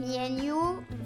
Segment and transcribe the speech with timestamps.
[0.00, 0.56] Me and you,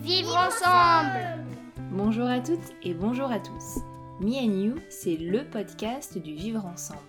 [0.05, 1.45] vivre ensemble
[1.91, 3.81] Bonjour à toutes et bonjour à tous.
[4.21, 7.01] You, c'est le podcast du vivre ensemble.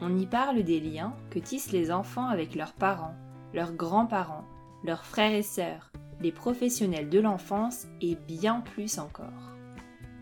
[0.00, 3.14] On y parle des liens que tissent les enfants avec leurs parents,
[3.54, 4.44] leurs grands-parents,
[4.82, 9.52] leurs frères et sœurs, les professionnels de l'enfance et bien plus encore.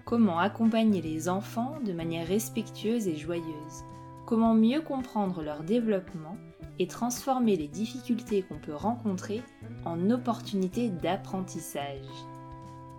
[0.04, 3.84] Comment accompagner les enfants de manière respectueuse et joyeuse?
[4.26, 6.36] Comment mieux comprendre leur développement
[6.78, 9.42] et transformer les difficultés qu'on peut rencontrer
[9.84, 12.06] en opportunités d'apprentissage.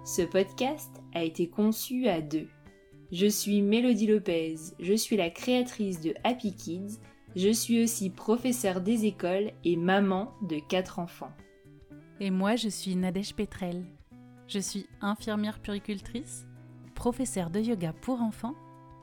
[0.05, 2.47] Ce podcast a été conçu à deux.
[3.11, 6.99] Je suis Mélodie Lopez, je suis la créatrice de Happy Kids,
[7.35, 11.31] je suis aussi professeure des écoles et maman de quatre enfants.
[12.19, 13.85] Et moi, je suis Nadège Petrel.
[14.47, 16.45] Je suis infirmière puricultrice,
[16.93, 18.55] professeure de yoga pour enfants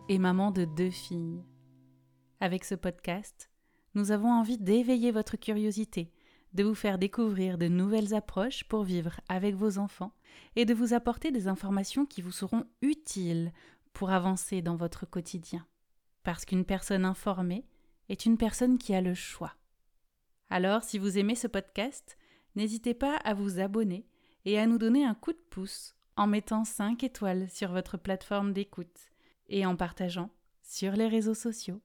[0.09, 1.43] et maman de deux filles.
[2.41, 3.48] Avec ce podcast,
[3.99, 6.13] nous avons envie d'éveiller votre curiosité,
[6.53, 10.13] de vous faire découvrir de nouvelles approches pour vivre avec vos enfants
[10.55, 13.53] et de vous apporter des informations qui vous seront utiles
[13.93, 15.67] pour avancer dans votre quotidien.
[16.23, 17.67] Parce qu'une personne informée
[18.09, 19.55] est une personne qui a le choix.
[20.49, 22.17] Alors, si vous aimez ce podcast,
[22.55, 24.07] n'hésitez pas à vous abonner
[24.45, 28.53] et à nous donner un coup de pouce en mettant 5 étoiles sur votre plateforme
[28.53, 29.11] d'écoute
[29.49, 30.31] et en partageant
[30.63, 31.81] sur les réseaux sociaux.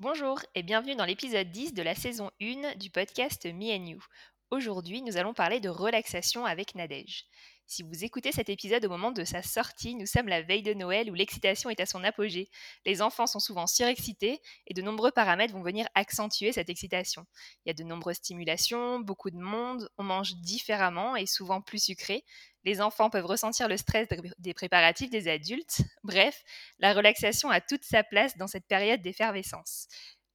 [0.00, 4.04] Bonjour et bienvenue dans l'épisode 10 de la saison 1 du podcast Me and You.
[4.50, 7.26] Aujourd'hui, nous allons parler de relaxation avec Nadège.
[7.68, 10.74] Si vous écoutez cet épisode au moment de sa sortie, nous sommes la veille de
[10.74, 12.50] Noël où l'excitation est à son apogée.
[12.84, 17.24] Les enfants sont souvent surexcités et de nombreux paramètres vont venir accentuer cette excitation.
[17.64, 21.84] Il y a de nombreuses stimulations, beaucoup de monde, on mange différemment et souvent plus
[21.84, 22.24] sucré.
[22.64, 25.82] Les enfants peuvent ressentir le stress des préparatifs des adultes.
[26.02, 26.42] Bref,
[26.78, 29.86] la relaxation a toute sa place dans cette période d'effervescence.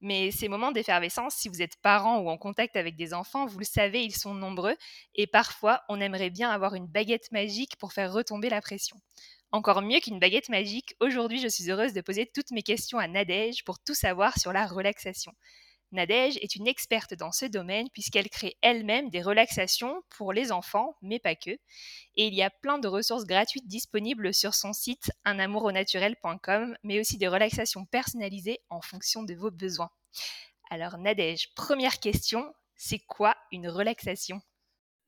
[0.01, 3.59] Mais ces moments d'effervescence, si vous êtes parent ou en contact avec des enfants, vous
[3.59, 4.75] le savez, ils sont nombreux
[5.15, 8.95] et parfois on aimerait bien avoir une baguette magique pour faire retomber la pression.
[9.51, 13.07] Encore mieux qu'une baguette magique, aujourd'hui je suis heureuse de poser toutes mes questions à
[13.07, 15.33] Nadège pour tout savoir sur la relaxation.
[15.91, 20.95] Nadège est une experte dans ce domaine puisqu'elle crée elle-même des relaxations pour les enfants,
[21.01, 21.51] mais pas que.
[21.51, 27.17] Et il y a plein de ressources gratuites disponibles sur son site unamouronaturel.com, mais aussi
[27.17, 29.89] des relaxations personnalisées en fonction de vos besoins.
[30.69, 34.41] Alors Nadège, première question, c'est quoi une relaxation?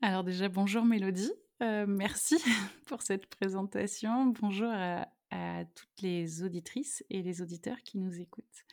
[0.01, 1.31] Alors déjà, bonjour Mélodie.
[1.61, 2.37] Euh, merci
[2.87, 4.25] pour cette présentation.
[4.41, 8.65] Bonjour à, à toutes les auditrices et les auditeurs qui nous écoutent.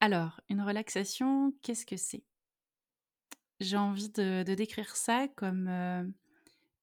[0.00, 2.22] Alors, une relaxation, qu'est-ce que c'est?
[3.58, 5.68] J'ai envie de, décrire ça comme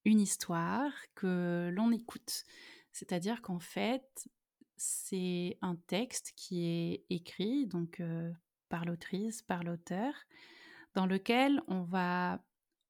[0.03, 2.43] une histoire que l'on écoute.
[2.91, 4.27] C'est-à-dire qu'en fait,
[4.75, 8.01] c'est un texte qui est écrit donc
[8.67, 10.13] par l'autrice, par l'auteur,
[10.93, 12.43] dans lequel on va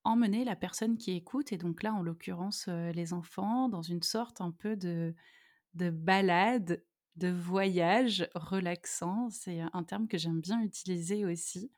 [0.03, 4.41] emmener la personne qui écoute, et donc là, en l'occurrence, les enfants, dans une sorte
[4.41, 5.14] un peu de,
[5.75, 6.84] de balade
[7.16, 9.30] de voyage relaxant.
[9.30, 11.72] C'est un terme que j'aime bien utiliser aussi.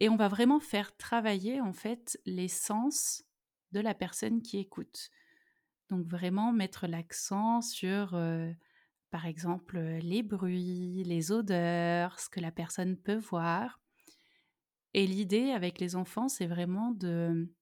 [0.00, 3.24] Et on va vraiment faire travailler en fait les sens
[3.72, 5.10] de la personne qui écoute.
[5.88, 8.50] Donc vraiment mettre l'accent sur, euh,
[9.10, 13.80] par exemple, les bruits, les odeurs, ce que la personne peut voir.
[14.94, 17.52] Et l'idée avec les enfants, c'est vraiment de,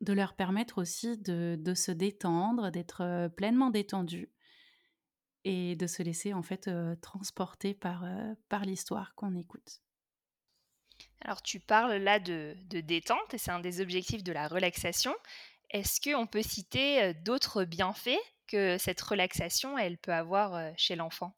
[0.00, 4.30] de leur permettre aussi de, de se détendre, d'être euh, pleinement détendu
[5.44, 6.70] et de se laisser en fait
[7.00, 8.04] transporter par,
[8.48, 9.80] par l'histoire qu'on écoute.
[11.20, 15.14] Alors tu parles là de, de détente et c'est un des objectifs de la relaxation.
[15.70, 21.34] Est-ce qu'on peut citer d'autres bienfaits que cette relaxation elle peut avoir chez l'enfant?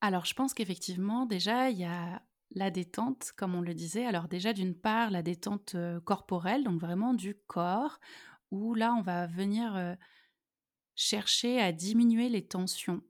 [0.00, 2.22] Alors je pense qu'effectivement déjà il y a
[2.54, 4.06] la détente comme on le disait.
[4.06, 7.98] Alors déjà d'une part la détente corporelle donc vraiment du corps
[8.50, 9.96] où là on va venir
[10.94, 13.02] chercher à diminuer les tensions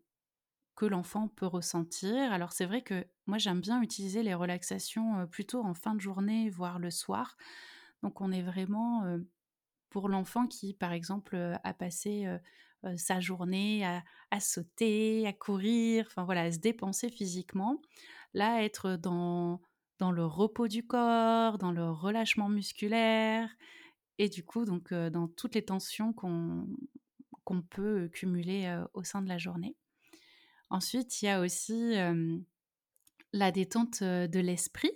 [0.77, 2.33] que l'enfant peut ressentir.
[2.33, 6.51] Alors c'est vrai que moi j'aime bien utiliser les relaxations plutôt en fin de journée,
[6.51, 7.37] voire le soir.
[8.03, 9.05] Donc on est vraiment
[9.91, 12.27] pour l'enfant qui, par exemple, a passé
[12.97, 13.85] sa journée
[14.31, 17.81] à, sauter, à courir, enfin voilà, à se dépenser physiquement.
[18.35, 19.63] Là, être dans,
[19.99, 23.49] dans le repos du corps, dans le relâchement musculaire,
[24.19, 26.69] et du coup, donc dans toutes les tensions qu'on
[27.45, 29.77] qu'on peut cumuler au sein de la journée.
[30.71, 31.95] Ensuite, il y a aussi
[33.33, 34.93] la détente de l'esprit,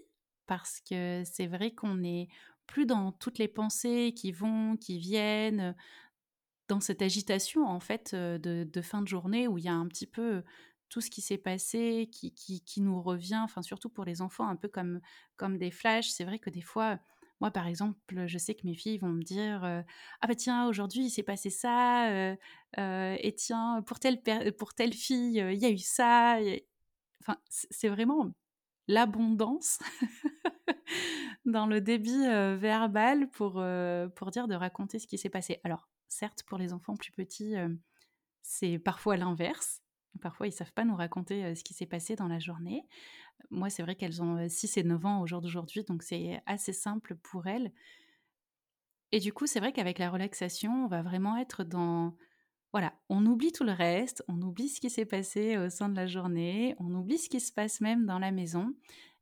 [0.47, 2.29] parce que c'est vrai qu'on n'est
[2.67, 5.75] plus dans toutes les pensées qui vont, qui viennent,
[6.71, 10.07] dans cette agitation en fait de, fin de journée où il y a un petit
[10.07, 10.43] peu
[10.89, 14.57] tout ce qui s'est passé qui, qui, nous revient, enfin surtout pour les enfants, un
[14.57, 15.01] peu comme,
[15.37, 16.11] comme des flashs.
[16.11, 16.99] C'est vrai que des fois,
[17.41, 21.05] moi, par exemple, je sais que mes filles vont me dire Ah, bah tiens, aujourd'hui,
[21.05, 22.37] il s'est passé ça,
[22.77, 24.23] et tiens, pour telle,
[24.59, 26.39] pour telle fille, il y a eu ça.
[27.23, 28.33] Enfin, c'est vraiment
[28.89, 29.79] l'abondance
[31.45, 32.27] dans le débit
[32.59, 33.63] verbal pour,
[34.15, 35.61] pour dire de raconter ce qui s'est passé.
[35.65, 37.55] Alors, certes, pour les enfants plus petits,
[38.43, 39.83] c'est parfois l'inverse.
[40.21, 42.87] Parfois, ils savent pas nous raconter ce qui s'est passé dans la journée.
[43.51, 46.73] Moi, c'est vrai qu'elles ont 6 et 9 ans au jour d'aujourd'hui, donc c'est assez
[46.73, 47.73] simple pour elles.
[49.13, 52.17] Et du coup, c'est vrai qu'avec la relaxation, on va vraiment être dans...
[52.73, 55.97] Voilà, on oublie tout le reste, on oublie ce qui s'est passé au sein de
[55.97, 58.73] la journée, on oublie ce qui se passe même dans la maison,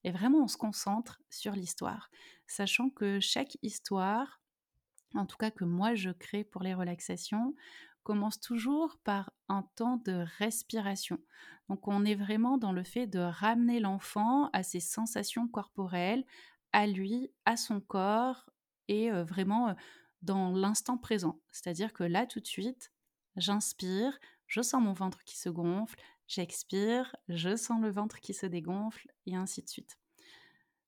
[0.05, 2.11] et vraiment on se concentre sur l'histoire,
[2.47, 4.43] sachant que chaque histoire,
[5.15, 7.55] en tout cas que moi je crée pour les relaxations,
[8.03, 11.19] commence toujours par un temps de respiration.
[11.69, 16.25] Donc on est vraiment dans le fait de ramener l'enfant à ses sensations corporelles,
[16.73, 18.49] à lui, à son corps
[18.89, 19.75] et euh, vraiment euh,
[20.23, 21.41] dans l'instant présent.
[21.53, 22.93] C'est-à-dire que là tout de suite,
[23.37, 28.47] j'inspire, je sens mon ventre qui se gonfle, j'expire, je sens le ventre qui se
[28.47, 29.99] dégonfle et ainsi de suite.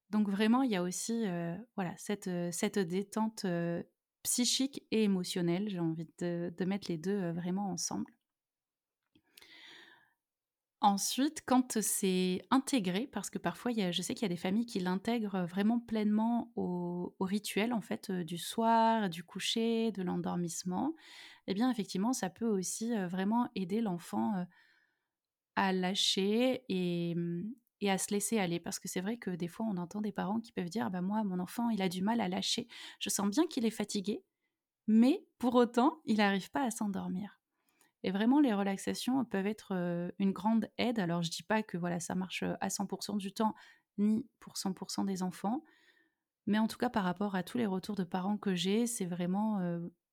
[0.08, 3.44] Donc vraiment, il y a aussi euh, voilà, cette, cette détente
[4.22, 5.68] psychique et émotionnel.
[5.68, 8.12] J'ai envie de, mettre les deux vraiment ensemble.
[10.82, 14.80] Ensuite, quand c'est intégré, parce que parfois, je sais qu'il y a des familles qui
[14.80, 20.94] l'intègrent vraiment pleinement au, rituel en fait du soir, du coucher, de l'endormissement,
[21.46, 24.46] eh bien effectivement, ça peut aussi vraiment aider l'enfant
[25.54, 28.60] à lâcher et, mmh, et à se laisser aller.
[28.60, 31.02] Parce que c'est vrai que des fois, on entend des parents qui peuvent dire bah,
[31.02, 32.68] Moi, mon enfant, il a du mal à lâcher.
[32.98, 34.22] Je sens bien qu'il est fatigué,
[34.86, 37.40] mais pour autant, il n'arrive pas à s'endormir.
[38.02, 40.98] Et vraiment, les relaxations peuvent être une grande aide.
[40.98, 43.54] Alors, je dis pas que voilà, ça marche à 100% du temps,
[43.98, 45.64] ni pour 100% des enfants.
[46.46, 49.04] Mais en tout cas, par rapport à tous les retours de parents que j'ai, c'est
[49.04, 49.60] vraiment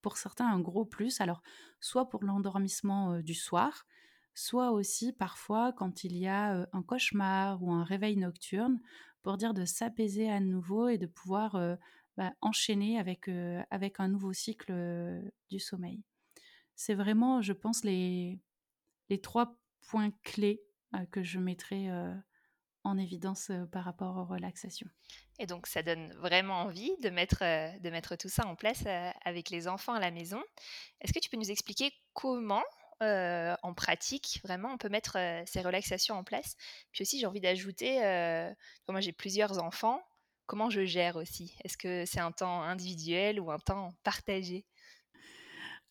[0.02, 1.22] pour certains un gros plus.
[1.22, 1.42] Alors,
[1.80, 3.86] soit pour l'endormissement du soir,
[4.38, 8.80] soit aussi parfois quand il y a un cauchemar ou un réveil nocturne,
[9.24, 11.60] pour dire de s'apaiser à nouveau et de pouvoir
[12.18, 13.30] bah, enchaîner avec,
[13.72, 14.72] avec un nouveau cycle
[15.50, 16.04] du sommeil.
[16.76, 18.40] C'est vraiment, je pense, les,
[19.10, 20.62] les trois points clés
[21.12, 21.90] que je mettrai
[22.84, 24.90] en évidence par rapport aux relaxations.
[25.40, 27.40] Et donc ça donne vraiment envie de mettre,
[27.80, 28.86] de mettre tout ça en place
[29.26, 30.42] avec les enfants à la maison.
[31.02, 32.64] Est-ce que tu peux nous expliquer comment
[33.02, 36.56] en pratique, vraiment, on peut mettre ces relaxations en place.
[36.92, 38.00] Puis aussi, j'ai envie d'ajouter,
[38.88, 40.02] moi j'ai plusieurs enfants,
[40.48, 41.56] comment je gère aussi?
[41.64, 44.66] Est-ce que c'est un temps individuel ou un temps partagé?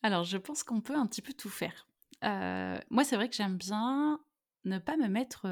[0.03, 1.87] Alors, je pense qu'on peut un petit peu tout faire.
[2.21, 4.19] moi, c'est vrai que j'aime bien
[4.65, 5.47] ne pas me mettre,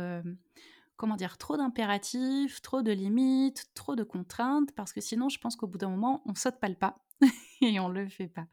[0.98, 5.56] comment dire, trop d'impératifs, trop de limites, trop de contraintes, parce que sinon, je pense
[5.56, 6.98] qu'au bout d'un moment, on saute pas le pas.
[7.62, 8.48] et on le fait pas.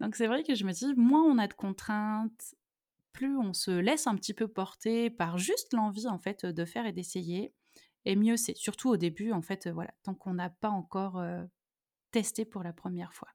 [0.00, 2.54] Donc c'est vrai que je me dis, moins on a de contraintes,
[3.12, 6.86] plus on se laisse un petit peu porter par juste l'envie en fait de faire
[6.86, 7.52] et d'essayer,
[8.04, 8.56] et mieux c'est.
[8.56, 11.22] Surtout au début en fait, voilà, tant qu'on n'a pas encore
[12.10, 13.28] testé pour la première fois.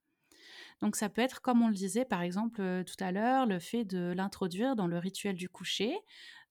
[0.81, 3.85] Donc ça peut être, comme on le disait par exemple tout à l'heure, le fait
[3.85, 5.95] de l'introduire dans le rituel du coucher.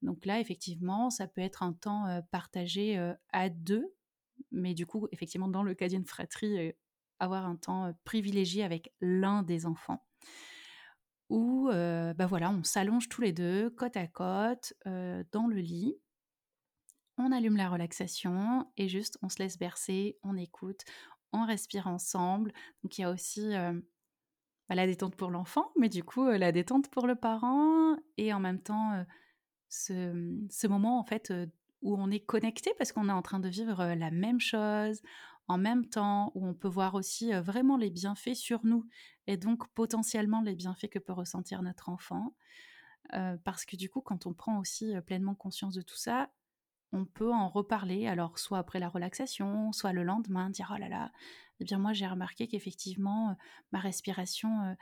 [0.02, 2.98] Donc là, effectivement, ça peut être un temps partagé
[3.32, 3.94] à deux,
[4.50, 6.74] mais du coup, effectivement, dans le cas d'une fratrie,
[7.18, 10.06] avoir un temps privilégié avec l'un des enfants
[11.28, 15.96] où bah voilà, on s'allonge tous les deux, côte à côte, dans le lit.
[17.18, 20.84] On allume la relaxation et juste on se laisse bercer, on écoute,
[21.32, 22.52] on respire ensemble.
[22.82, 23.50] Donc il y a aussi
[24.68, 28.40] bah, la détente pour l'enfant, mais du coup la détente pour le parent et en
[28.40, 29.04] même temps
[29.68, 31.32] ce, mmh, ce, moment en fait
[31.82, 35.00] où on est connecté parce qu'on est en train de vivre la même chose,
[35.48, 38.86] en même temps, où on peut voir aussi vraiment les bienfaits sur nous
[39.26, 42.34] et donc potentiellement les bienfaits que peut ressentir notre enfant.
[43.44, 46.30] parce que du coup, quand on prend aussi pleinement conscience de tout ça,
[46.92, 50.88] on peut en reparler, alors soit après la relaxation, soit le lendemain, dire oh là
[50.88, 51.12] là,
[51.60, 53.36] eh bien moi j'ai remarqué qu'effectivement
[53.72, 54.76] ma respiration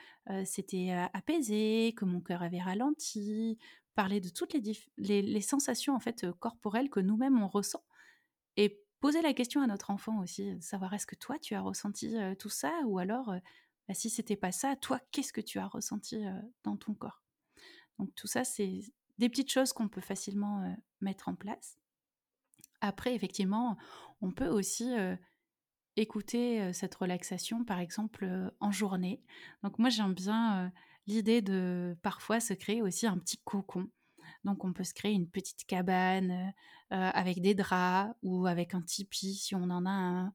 [0.44, 3.58] s'était apaisée, que mon cœur avait ralenti,
[3.94, 4.62] parler de toutes les,
[4.96, 7.84] les, les sensations en fait corporelles que nous-mêmes on ressent
[8.56, 12.16] et poser la question à notre enfant aussi, savoir est-ce que toi tu as ressenti
[12.38, 13.34] tout ça ou alors
[13.86, 16.24] bah, si c'était pas ça, toi qu'est-ce que tu as ressenti
[16.62, 17.22] dans ton corps?
[17.98, 18.80] Donc tout ça c'est
[19.18, 21.76] des petites choses qu'on peut facilement mettre en place.
[22.80, 23.76] Après effectivement,
[24.22, 24.90] on peut aussi
[25.96, 29.22] écouter cette relaxation par exemple en journée.
[29.62, 30.72] Donc moi j'aime bien
[31.06, 33.90] l'idée de parfois se créer aussi un petit cocon
[34.44, 36.52] donc on peut se créer une petite cabane
[36.92, 40.32] euh, avec des draps ou avec un tipi si on en a un.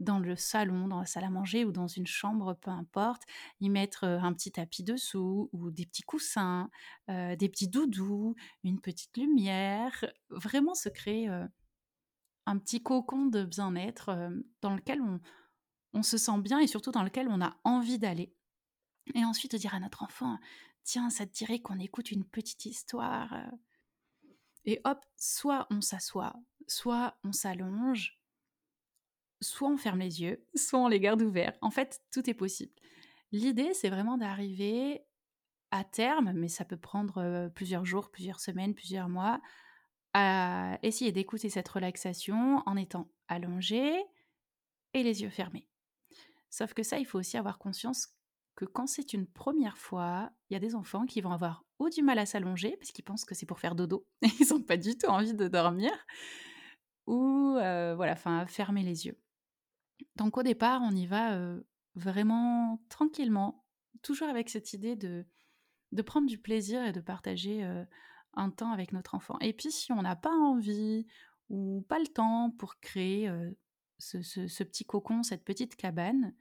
[0.00, 3.22] dans le salon, dans la salle à manger ou dans une chambre, peu importe,
[3.60, 6.70] y mettre un petit tapis dessous ou des petits coussins,
[7.08, 11.28] des petits doudous, une petite lumière, vraiment se créer
[12.46, 15.20] un petit cocon de bien-être dans lequel on,
[15.94, 18.34] on se sent bien et surtout dans lequel on a envie d'aller.
[19.14, 20.38] Et ensuite dire à notre enfant,
[20.84, 23.34] tiens, ça te dirait qu'on écoute une petite histoire.
[24.64, 26.34] Et hop, soit on s'assoit,
[26.66, 28.20] soit on s'allonge,
[29.40, 31.56] soit on ferme les yeux, soit on les garde ouverts.
[31.60, 32.72] En fait, tout est possible.
[33.32, 35.02] L'idée, c'est vraiment d'arriver
[35.70, 39.40] à terme, mais ça peut prendre plusieurs jours, plusieurs semaines, plusieurs mois,
[40.12, 44.04] à essayer d'écouter cette relaxation en étant allongé
[44.92, 45.66] et les yeux fermés.
[46.50, 48.14] Sauf que ça, il faut aussi avoir conscience
[48.54, 51.88] que quand c'est une première fois, il y a des enfants qui vont avoir ou
[51.88, 54.62] du mal à s'allonger parce qu'ils pensent que c'est pour faire dodo, et ils n'ont
[54.62, 55.90] pas du tout envie de dormir,
[57.06, 59.18] ou voilà, enfin fermer les yeux.
[60.16, 61.38] Donc au départ, on y va
[61.94, 63.64] vraiment tranquillement,
[64.02, 65.24] toujours avec cette idée de,
[65.92, 67.62] de prendre du plaisir et de partager
[68.34, 69.38] un temps avec notre enfant.
[69.40, 71.06] Et puis si on n'a pas envie
[71.50, 73.30] ou pas le temps pour créer
[73.98, 76.34] ce, petit cocon, cette petite cabane,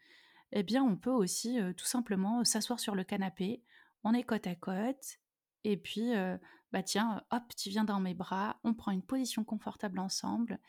[0.51, 3.63] eh bien on peut aussi tout simplement s'asseoir sur le canapé,
[4.03, 5.19] on est côte à côte,
[5.63, 6.11] et puis
[6.71, 10.59] bah tiens, hop, tu viens dans mes bras, on prend une position confortable ensemble,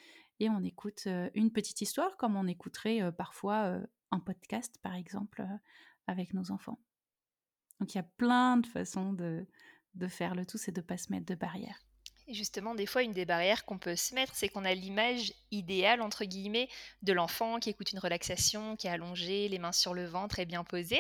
[0.40, 3.78] et on écoute une petite histoire comme on écouterait parfois
[4.10, 5.46] un podcast, par exemple,
[6.06, 6.78] avec nos enfants.
[7.80, 9.46] Donc il y a plein de façons de,
[9.94, 11.80] de faire le tout, c'est de ne pas se mettre de barrières.
[12.32, 16.00] Justement, des fois, une des barrières qu'on peut se mettre, c'est qu'on a l'image idéale,
[16.00, 16.68] entre guillemets,
[17.02, 20.46] de l'enfant qui écoute une relaxation, qui est allongé, les mains sur le ventre et
[20.46, 20.98] bien posé.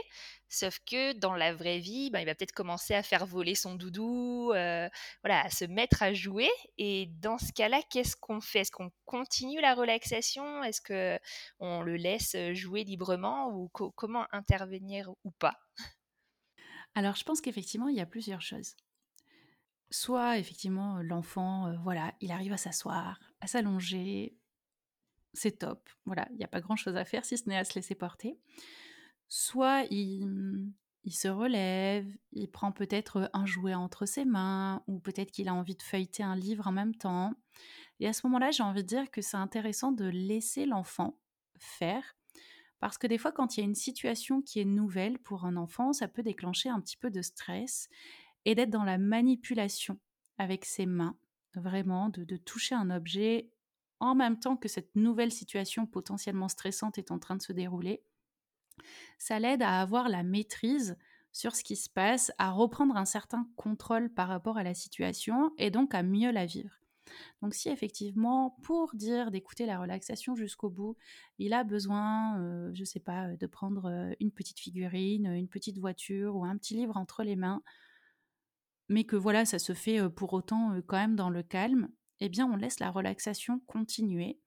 [0.50, 3.76] Sauf que dans la vraie vie, ben, il va peut-être commencer à faire voler son
[3.76, 4.90] doudou, euh,
[5.24, 6.50] voilà, à se mettre à jouer.
[6.76, 8.60] Et dans ce cas-là, qu'est-ce qu'on fait?
[8.60, 10.62] Est-ce qu'on continue la relaxation?
[10.62, 13.48] Est-ce qu'on le laisse jouer librement?
[13.48, 15.56] Ou comment intervenir ou pas?
[16.94, 18.74] Alors, je pense qu'effectivement, il y a plusieurs choses
[19.92, 24.36] soit effectivement l'enfant, voilà, il arrive à s'asseoir, à s'allonger,
[25.34, 27.74] c'est top, voilà, il n'y a pas grand-chose à faire si ce n'est à se
[27.74, 28.38] laisser porter.
[29.28, 30.72] Soit mmh,
[31.04, 35.54] il se relève, il prend peut-être un jouet entre ses mains, ou peut-être qu'il a
[35.54, 37.34] envie de feuilleter un livre en même temps.
[38.00, 41.18] Et à ce moment-là, j'ai envie de dire que c'est intéressant de laisser l'enfant
[41.58, 42.16] faire,
[42.78, 45.56] parce que des fois, quand il y a une situation qui est nouvelle pour un
[45.56, 47.88] enfant, ça peut déclencher un petit peu de stress
[48.44, 49.98] et d'être dans la manipulation
[50.38, 51.16] avec ses mains,
[51.54, 53.50] vraiment, de, toucher un objet
[54.00, 58.02] en même temps que cette nouvelle situation potentiellement stressante est en train de se dérouler.
[59.18, 60.96] Ça l'aide à avoir la maîtrise
[61.30, 65.52] sur ce qui se passe, à reprendre un certain contrôle par rapport à la situation
[65.56, 66.82] et donc à mieux la vivre.
[67.40, 70.96] Donc si effectivement, pour dire d'écouter la relaxation jusqu'au bout,
[71.38, 75.48] il a besoin, euh, je ne sais pas, de prendre euh, une petite figurine, une
[75.48, 77.62] petite voiture ou un petit livre entre les mains,
[78.88, 81.88] mais que voilà, ça se fait pour autant quand même dans le calme,
[82.20, 84.38] eh bien on laisse la relaxation continuer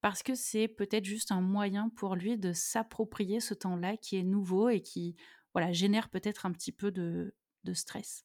[0.00, 4.22] parce que c'est peut-être juste un moyen pour lui de s'approprier ce temps-là qui est
[4.22, 5.16] nouveau et qui
[5.52, 7.34] voilà, génère peut-être un petit peu de,
[7.72, 8.24] stress.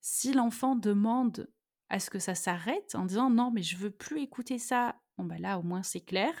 [0.00, 1.48] Si l'enfant demande
[1.90, 5.24] à ce que ça s'arrête en disant non mais je veux plus écouter ça, bon
[5.24, 6.32] bah là au moins c'est clair,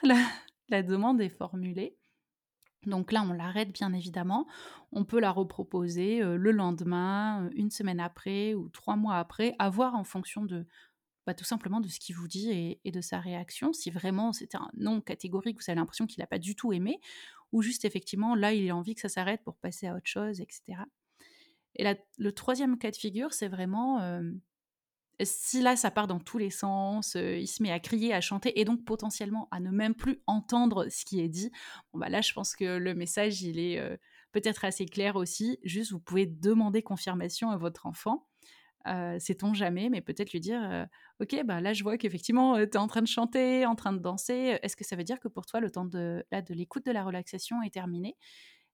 [0.68, 1.96] la demande est formulée.
[2.86, 4.46] Donc là, on l'arrête bien évidemment.
[4.92, 9.94] On peut la reproposer le lendemain, une semaine après ou trois mois après, à voir
[9.94, 10.66] en fonction de
[11.26, 13.72] bah, tout simplement de ce qu'il vous dit et, de sa réaction.
[13.72, 17.00] Si vraiment c'était un non catégorique, vous avez l'impression qu'il n'a pas du tout aimé,
[17.52, 20.40] ou juste effectivement là, il a envie que ça s'arrête pour passer à autre chose,
[20.40, 20.82] etc.
[21.76, 21.84] Et
[22.18, 24.20] le troisième cas de figure, c'est vraiment
[25.22, 28.20] si là ça part dans tous les sens, euh, il se met à crier, à
[28.20, 31.50] chanter et donc potentiellement à ne même plus entendre ce qui est dit,
[31.92, 33.96] bon bah là je pense que le message il est euh,
[34.32, 35.58] peut-être assez clair aussi.
[35.62, 38.26] Juste vous pouvez demander confirmation à votre enfant.
[38.86, 40.86] Euh, sait-on jamais, mais peut-être lui dire
[41.20, 43.98] Ok, bah là je vois qu'effectivement tu es en train de chanter, en train de
[43.98, 44.58] danser.
[44.62, 47.62] Est-ce que ça veut dire que pour toi le temps de, l'écoute de la relaxation
[47.62, 48.16] est terminé?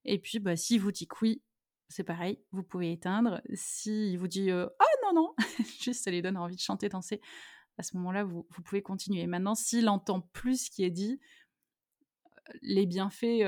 [0.04, 1.42] Et puis bah, si vous dit oui,
[1.88, 3.40] c'est pareil, vous pouvez éteindre.
[3.54, 5.34] Si il vous dit Ah non, non,
[5.80, 7.20] juste ça lui donne envie de chanter, danser,
[7.78, 9.26] à ce moment-là, vous, pouvez continuer.
[9.26, 11.18] Maintenant, s'il entend plus ce qui est dit,
[12.62, 13.44] les bienfaits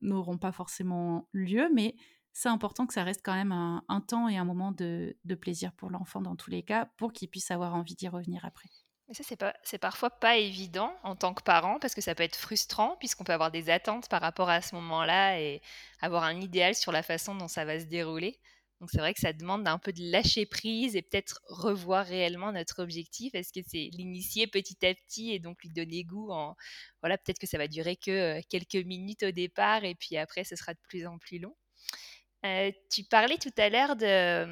[0.00, 1.94] n'auront pas forcément lieu, mais
[2.38, 5.90] c'est important que ça reste quand même un, temps et un moment de, plaisir pour
[5.90, 8.68] l'enfant dans tous les cas, pour qu'il puisse avoir envie d'y revenir après.
[9.08, 9.24] Mais ça,
[9.64, 13.24] c'est parfois pas évident en tant que parent, parce que ça peut être frustrant, puisqu'on
[13.24, 15.62] peut avoir des attentes par rapport à ce moment-là et
[16.00, 18.38] avoir un idéal sur la façon dont ça va se dérouler.
[18.80, 22.52] Donc c'est vrai que ça demande un peu de lâcher prise et peut-être revoir réellement
[22.52, 23.34] notre objectif.
[23.34, 26.54] Est-ce que c'est l'initier petit à petit et donc lui donner goût en
[27.00, 30.54] voilà peut-être que ça va durer que quelques minutes au départ et puis après ce
[30.54, 31.56] sera de plus en plus long.
[32.90, 34.46] tu parlais tout à l'heure de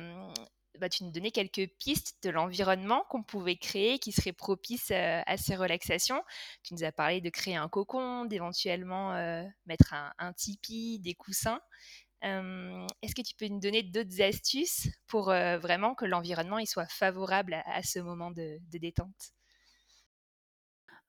[0.78, 5.36] bah, tu nous donnais quelques pistes de l'environnement qu'on pouvait créer qui serait propice à
[5.36, 6.22] ces relaxations.
[6.62, 9.12] Tu nous as parlé de créer un cocon, d'éventuellement
[9.64, 11.60] mettre un, un tipi, des coussins.
[12.22, 17.82] Est-ce que tu peux nous donner d'autres astuces pour vraiment que l'environnement soit favorable à,
[17.82, 19.32] ce moment de, détente?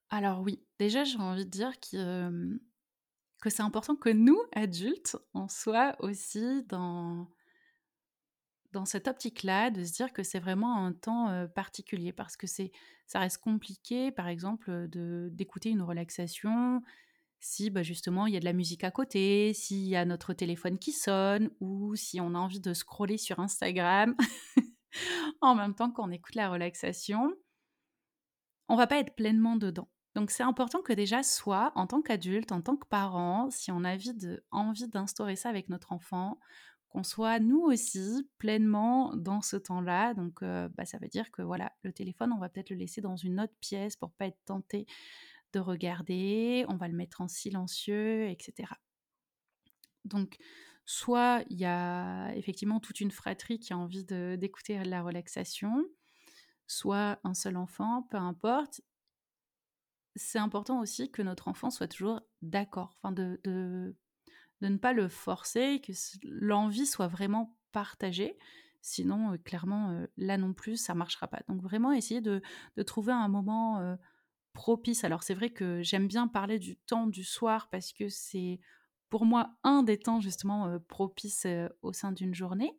[0.10, 2.60] Alors oui, déjà j'ai envie de dire que,
[3.50, 7.28] c'est important que nous, adultes, on soit aussi dans,
[8.72, 13.20] dans cette optique-là, de se dire que c'est vraiment un temps particulier, parce que ça
[13.20, 14.88] reste compliqué, par exemple,
[15.32, 16.82] d'écouter une relaxation
[17.40, 20.34] si bah, justement il y a de la musique à côté, s'il y a notre
[20.34, 24.16] téléphone qui sonne ou si on a envie de scroller sur Instagram
[25.42, 27.34] en même temps qu'on écoute la relaxation,
[28.70, 29.90] on va pas être pleinement dedans.
[30.16, 33.84] Donc c'est important que déjà soit en tant qu'adulte, en tant que parent, si on
[33.84, 33.96] a
[34.52, 36.40] envie d'instaurer ça avec notre enfant,
[36.90, 40.14] qu'on soit nous aussi pleinement dans ce temps-là.
[40.16, 43.02] Donc euh, bah, ça veut dire que voilà, le téléphone, on va peut-être le laisser
[43.02, 44.88] dans une autre pièce pour pas être tenté
[45.54, 48.70] de regarder, on va le mettre en silencieux, etc.
[50.06, 50.38] Donc,
[50.86, 55.86] soit il y a effectivement toute une fratrie qui a envie d'écouter la relaxation,
[56.68, 58.82] soit un seul enfant, peu importe.
[60.16, 63.96] C'est important aussi que notre enfant soit toujours d'accord, enfin de, de,
[64.62, 65.92] ne pas le forcer, que
[66.24, 68.38] l'envie soit vraiment partagée.
[68.82, 71.42] Sinon, euh, clairement, euh, là non plus, ça marchera pas.
[71.48, 72.42] Donc vraiment essayer de,
[72.86, 73.96] trouver un moment euh,
[74.58, 75.04] propice.
[75.04, 78.60] Alors c'est vrai que j'aime bien parler du temps du soir parce que c'est
[79.10, 81.46] pour moi un des temps justement propices
[81.84, 82.76] au sein d'une journée.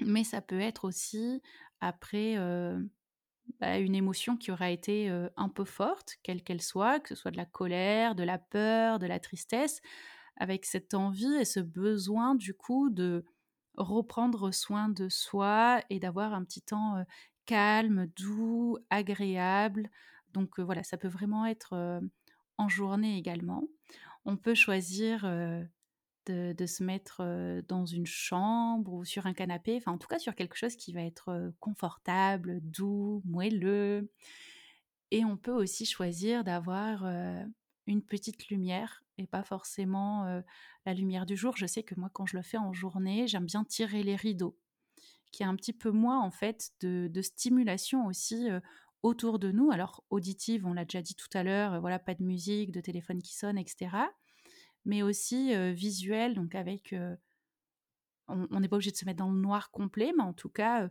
[0.00, 1.42] Mais ça peut être aussi
[1.80, 2.36] après
[3.60, 7.30] bah, une émotion qui aura été un peu forte, quelle qu'elle soit, que ce soit
[7.30, 9.80] de la colère, de la peur, de la tristesse,
[10.36, 13.24] avec cette envie et ce besoin du coup de
[13.76, 17.04] reprendre soin de soi et d'avoir un petit temps
[17.46, 19.90] calme, doux, agréable,
[20.32, 22.00] donc voilà, ça peut vraiment être
[22.58, 23.64] en journée également.
[24.24, 25.24] On peut choisir
[26.26, 30.34] de, se mettre dans une chambre ou sur un canapé, enfin en tout cas sur
[30.34, 34.10] quelque chose qui va être confortable, doux, moelleux.
[35.10, 37.04] Et on peut aussi choisir d'avoir
[37.86, 40.42] une petite lumière et pas forcément
[40.86, 41.56] la lumière du jour.
[41.56, 44.56] Je sais que moi quand je le fais en journée, j'aime bien tirer les rideaux,
[45.32, 48.48] qui a un petit peu moins en fait de, de stimulation aussi
[49.02, 49.70] autour de nous.
[49.70, 52.80] Alors auditive, on l'a déjà dit tout à l'heure, euh, voilà, pas de musique, de
[52.80, 53.96] téléphone qui sonne, etc.
[54.84, 57.14] Mais aussi euh, visuel, donc avec, euh,
[58.28, 60.88] on n'est pas obligé de se mettre dans le noir complet, mais en tout cas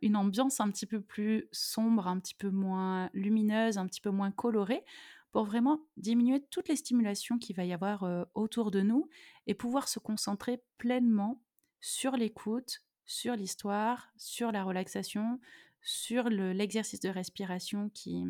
[0.00, 4.10] une ambiance un petit peu plus sombre, un petit peu moins lumineuse, un petit peu
[4.10, 4.84] moins colorée,
[5.30, 9.08] pour vraiment diminuer toutes les stimulations qu'il va y avoir autour de nous
[9.46, 11.40] et pouvoir se concentrer pleinement
[11.80, 15.38] sur l'écoute, sur l'histoire, sur la relaxation,
[15.82, 18.24] sur l'exercice de respiration qui,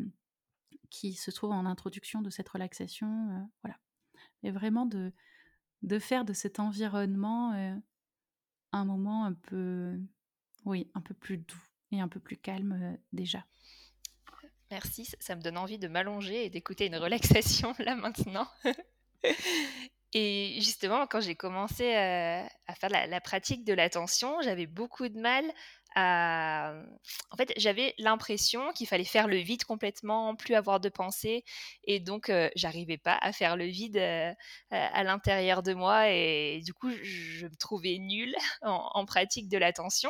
[0.89, 3.07] qui se trouve en introduction de cette relaxation.
[3.07, 3.77] Euh, voilà.
[4.41, 5.13] Et vraiment de,
[5.81, 7.75] de faire de cet environnement euh,
[8.71, 9.99] un moment un peu,
[10.65, 13.45] oui, un peu plus doux et un peu plus calme euh, déjà.
[14.71, 18.47] Merci, ça me donne envie de m'allonger et d'écouter une relaxation là maintenant.
[20.13, 25.19] et justement, quand j'ai commencé à faire la, la pratique de l'attention, j'avais beaucoup de
[25.19, 25.45] mal
[25.95, 31.43] en fait, j'avais l'impression qu'il fallait faire le vide complètement, plus avoir de pensée,
[31.83, 33.97] et donc j'arrivais pas à faire le vide
[34.71, 40.09] à l'intérieur de moi, et du coup, je me trouvais nulle en, pratique de l'attention.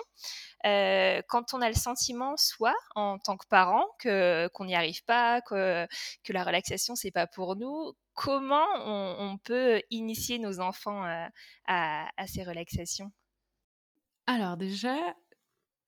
[0.63, 5.41] quand on a le sentiment, soit en tant que parent, que qu'on n'y arrive pas,
[5.41, 5.88] que,
[6.24, 12.28] que la relaxation c'est pas pour nous, comment on, peut initier nos enfants à, à
[12.28, 13.12] ces relaxations?
[14.26, 14.96] Alors déjà,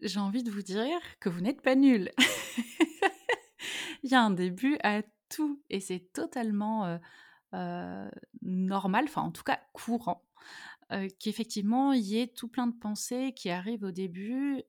[0.01, 2.11] j'ai envie de vous dire que vous n'êtes pas nul.
[4.03, 6.99] Il y a un début à tout et c'est totalement
[8.41, 10.23] normal, enfin en tout cas courant,
[11.19, 14.61] qu'effectivement il y ait tout plein de pensées qui arrivent au début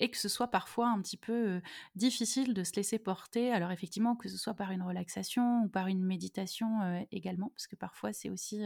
[0.00, 1.60] et que ce soit parfois un petit peu
[1.96, 3.52] difficile de se laisser porter.
[3.52, 7.76] Alors effectivement, que ce soit par une relaxation ou par une méditation également, parce que
[7.76, 8.64] parfois c'est aussi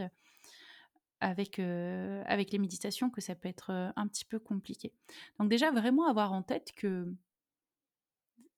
[1.23, 4.93] avec, euh, avec les méditations que ça peut être euh, un petit peu compliqué.
[5.39, 7.07] Donc déjà, vraiment avoir en tête que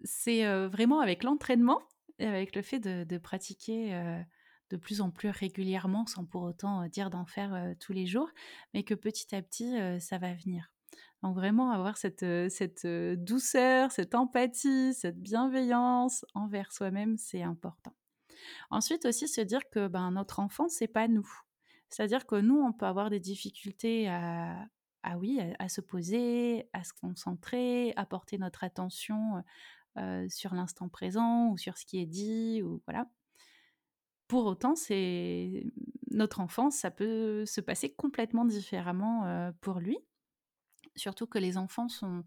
[0.04, 1.80] c'est euh, vraiment avec l'entraînement
[2.17, 4.23] et avec le fait de, pratiquer
[4.69, 8.30] de plus en plus régulièrement, sans pour autant dire d'en faire tous les jours,
[8.73, 10.71] mais que petit à petit, ça va venir.
[11.23, 17.93] Donc vraiment avoir cette, cette douceur, cette empathie, cette bienveillance envers soi-même, c'est important.
[18.69, 21.30] Ensuite aussi se dire que ben, notre enfant, c'est pas nous.
[21.95, 24.67] C'est-à-dire que nous, on peut avoir des difficultés à,
[25.03, 29.41] ah oui, à, se poser, à se concentrer, à porter notre attention
[30.27, 33.10] sur l'instant présent ou sur ce qui est dit, ou voilà.
[34.27, 35.63] Pour autant, c'est
[36.12, 39.97] notre enfance, ça peut se passer complètement différemment pour lui.
[40.97, 42.25] Surtout que les enfants sont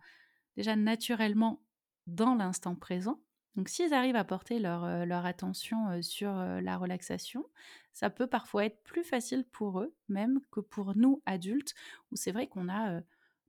[0.57, 1.63] déjà naturellement
[2.07, 3.21] dans l'instant présent.
[3.59, 7.45] Donc s'ils arrivent à porter leur, leur attention sur la relaxation,
[7.93, 11.75] ça peut parfois être plus facile pour eux même que pour nous adultes,
[12.13, 13.01] où c'est vrai qu'on a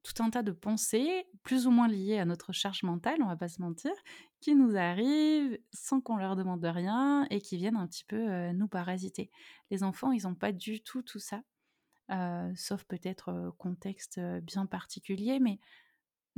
[0.02, 3.36] tout un tas de pensées, plus ou moins liées à notre charge mentale, on va
[3.36, 3.92] pas se mentir,
[4.40, 8.68] qui nous arrivent sans qu'on leur demande rien et qui viennent un petit peu nous
[8.68, 9.30] parasiter.
[9.70, 11.44] Les enfants, ils n'ont pas du tout tout ça,
[12.56, 15.60] sauf peut-être contexte bien particulier, mais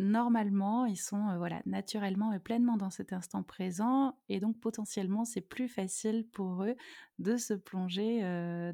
[0.01, 5.41] normalement, ils sont voilà naturellement et pleinement dans cet instant présent, et donc potentiellement, c'est
[5.41, 6.75] plus facile pour eux
[7.19, 8.21] de se plonger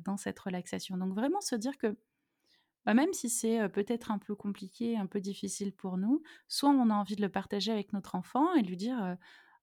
[0.03, 0.97] dans cette relaxation.
[0.97, 1.95] Donc vraiment se dire que
[2.85, 6.89] bah, même si c'est peut-être un peu compliqué, un peu difficile pour nous, soit on
[6.89, 9.17] a envie de le partager avec notre enfant et lui dire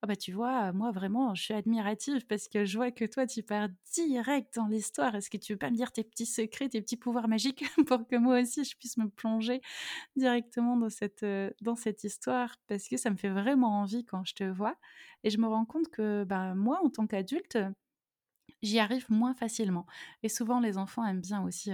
[0.04, 3.26] ah bah tu vois, moi vraiment, je suis admirative parce que je vois que toi
[3.26, 5.14] tu pars direct dans l'histoire.
[5.14, 8.06] Est-ce que tu veux pas me dire tes petits secrets, tes petits pouvoirs magiques pour
[8.06, 9.62] que moi aussi je puisse me plonger
[10.14, 11.24] directement dans cette,
[11.62, 12.54] dans cette histoire?
[12.66, 14.76] Parce que ça me fait vraiment envie quand je te vois
[15.22, 17.56] et je me rends compte que bah, moi en tant qu'adulte,
[18.60, 19.86] j'y arrive moins facilement.
[20.22, 21.70] Et souvent, les enfants aiment bien aussi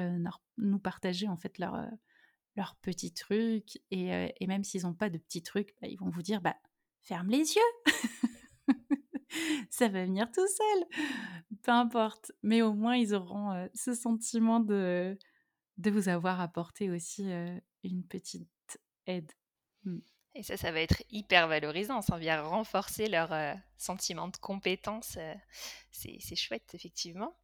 [0.56, 1.84] nous partager en fait leurs
[2.54, 3.80] leur petits trucs.
[3.90, 6.54] Et, et même s'ils n'ont pas de petits trucs, bah, ils vont vous dire bah,
[7.02, 7.94] ferme les yeux.
[9.70, 10.84] Ça va venir tout seul.
[11.62, 12.32] Peu importe.
[12.42, 15.16] Mais au moins, ils auront ce sentiment de,
[15.78, 17.30] de vous avoir apporté aussi
[17.84, 19.30] une petite aide.
[19.84, 19.98] Mmh.
[20.34, 22.02] Et ça, ça va être hyper valorisant.
[22.02, 23.32] Ça vient renforcer leur
[23.76, 25.18] sentiment de compétence.
[25.90, 27.36] C'est chouette, effectivement.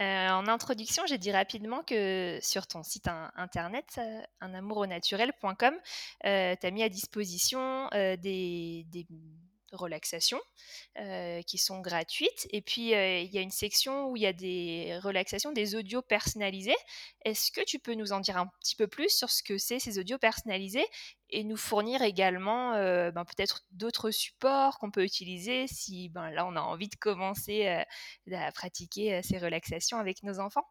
[0.00, 4.00] Euh, en introduction, j'ai dit rapidement que sur ton site internet,
[4.40, 5.74] unamouraunaturel.com,
[6.22, 8.86] tu as mis à disposition des
[9.72, 10.40] relaxations
[10.98, 12.48] euh, qui sont gratuites.
[12.50, 15.74] Et puis, euh, il y a une section où il y a des relaxations, des
[15.74, 16.76] audios personnalisés.
[17.24, 19.78] Est-ce que tu peux nous en dire un petit peu plus sur ce que c'est
[19.78, 20.86] ces audios personnalisés
[21.28, 26.46] et nous fournir également euh, ben, peut-être d'autres supports qu'on peut utiliser si ben, là,
[26.46, 30.64] on a envie de commencer à pratiquer ces relaxations avec nos enfants?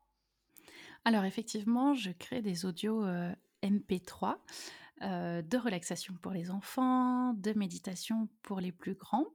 [1.05, 3.05] Alors effectivement, je crée des audios
[3.63, 4.35] MP3
[5.01, 9.27] euh, de relaxation pour les enfants, de méditation pour les plus grands,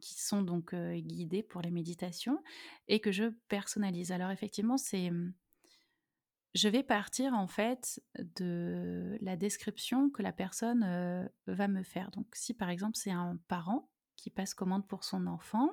[0.00, 2.42] qui sont donc euh, guidés pour les méditations,
[2.88, 4.12] et que je personnalise.
[4.12, 5.08] Alors effectivement, c'est...
[5.08, 5.32] Hum,
[6.54, 12.10] je vais partir en fait de la description que la personne euh, va me faire.
[12.10, 15.70] Donc si par exemple c'est un parent qui passe commande pour son enfant,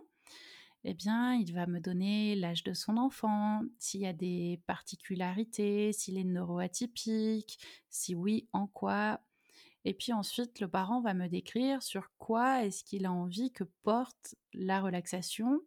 [0.84, 5.92] eh bien, il va me donner l'âge de son enfant, s'il y a des particularités,
[5.92, 9.20] s'il est neuroatypique, si oui, en quoi.
[9.86, 13.66] Et puis ensuite, le parent va me décrire sur quoi est-ce qu'il a envie que
[13.84, 15.62] porte la relaxation.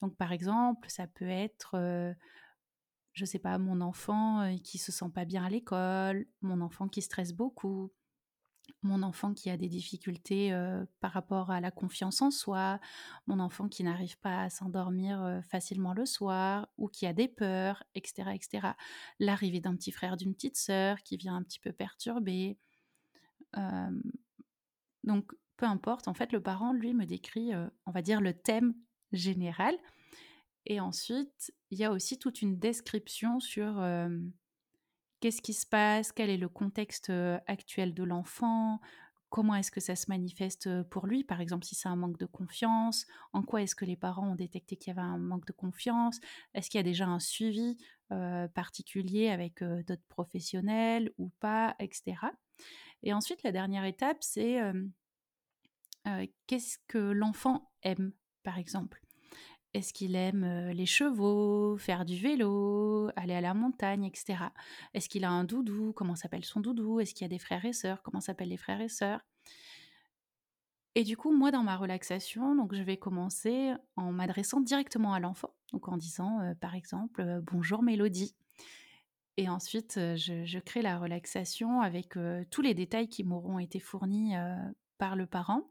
[0.00, 2.12] Donc, par exemple, ça peut être, euh,
[3.12, 6.60] je ne sais pas, mon enfant euh, qui se sent pas bien à l'école, mon
[6.60, 7.92] enfant qui stresse beaucoup,
[8.82, 10.52] mon enfant qui a des difficultés
[11.00, 12.80] par rapport à la confiance en soi,
[13.26, 17.82] mon enfant qui n'arrive pas à s'endormir facilement le soir ou qui a des peurs,
[17.94, 18.30] etc.
[18.34, 18.68] etc.
[19.18, 22.58] L'arrivée d'un petit frère, d'une petite sœur qui vient un petit peu perturber.
[25.04, 27.52] donc, peu importe, en fait, le parent, lui, me décrit,
[27.86, 28.74] on va dire, le thème
[29.12, 29.76] général.
[30.66, 33.82] Et ensuite, il y a aussi toute une description sur
[35.20, 36.12] Qu'est-ce qui se passe?
[36.12, 37.12] Quel est le contexte
[37.46, 38.80] actuel de l'enfant?
[39.28, 41.22] Comment est-ce que ça se manifeste pour lui?
[41.24, 44.34] Par exemple, si c'est un manque de confiance, en quoi est-ce que les parents ont
[44.34, 46.18] détecté qu'il y avait un manque de confiance?
[46.54, 47.76] Est-ce qu'il y a déjà un suivi
[48.54, 52.16] particulier avec d'autres professionnels ou pas, etc.
[53.02, 54.58] Et ensuite, la dernière étape, c'est
[56.46, 59.00] qu'est-ce que l'enfant aime, par exemple?
[59.72, 64.44] Est-ce qu'il aime les chevaux, faire du vélo, aller à la montagne, etc.
[64.94, 65.92] Est-ce qu'il a un doudou?
[65.92, 66.98] Comment s'appelle son doudou?
[66.98, 68.02] Est-ce qu'il y a des frères et sœurs?
[68.02, 69.20] Comment s'appellent les frères et sœurs?
[70.96, 75.20] Et du coup, moi, dans ma relaxation, donc je vais commencer en m'adressant directement à
[75.20, 78.34] l'enfant, donc en disant, par exemple, bonjour Mélodie.
[79.36, 82.18] Et ensuite, je, je, crée la relaxation avec
[82.50, 84.34] tous les détails qui m'auront été fournis
[84.98, 85.62] par le parent.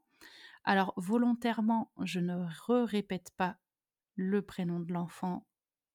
[0.63, 2.35] Alors volontairement, je ne
[2.85, 3.57] répète pas
[4.19, 5.47] le prénom de l'enfant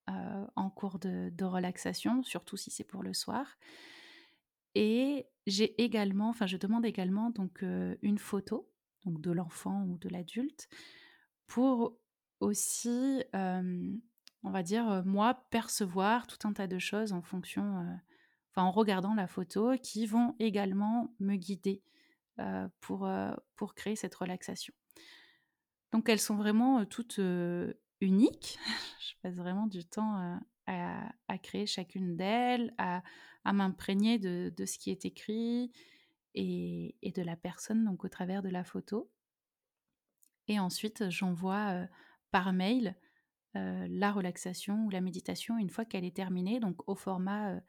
[0.06, 3.58] en cours de, relaxation, surtout si c'est pour le soir.
[4.74, 7.62] Et j'ai également, enfin, je demande également donc
[8.02, 8.70] une photo
[9.04, 10.68] donc de l'enfant ou de l'adulte
[11.46, 11.98] pour
[12.40, 17.62] aussi, on va dire, moi, percevoir tout un tas de choses en fonction,
[18.50, 21.82] enfin, en regardant la photo, qui vont également me guider
[22.80, 23.08] pour,
[23.56, 24.74] pour créer cette relaxation.
[25.92, 27.20] Donc, elles sont vraiment toutes
[28.04, 28.58] uniques.
[29.00, 33.02] je passe vraiment du temps à, créer chacune d'elles, à,
[33.52, 35.72] m'imprégner de, ce qui est écrit
[36.34, 39.10] et, de la personne donc au travers de la photo.
[40.48, 41.86] Et ensuite, j'envoie
[42.30, 42.96] par mail
[43.54, 47.60] la relaxation ou la méditation une fois qu'elle est terminée, donc au format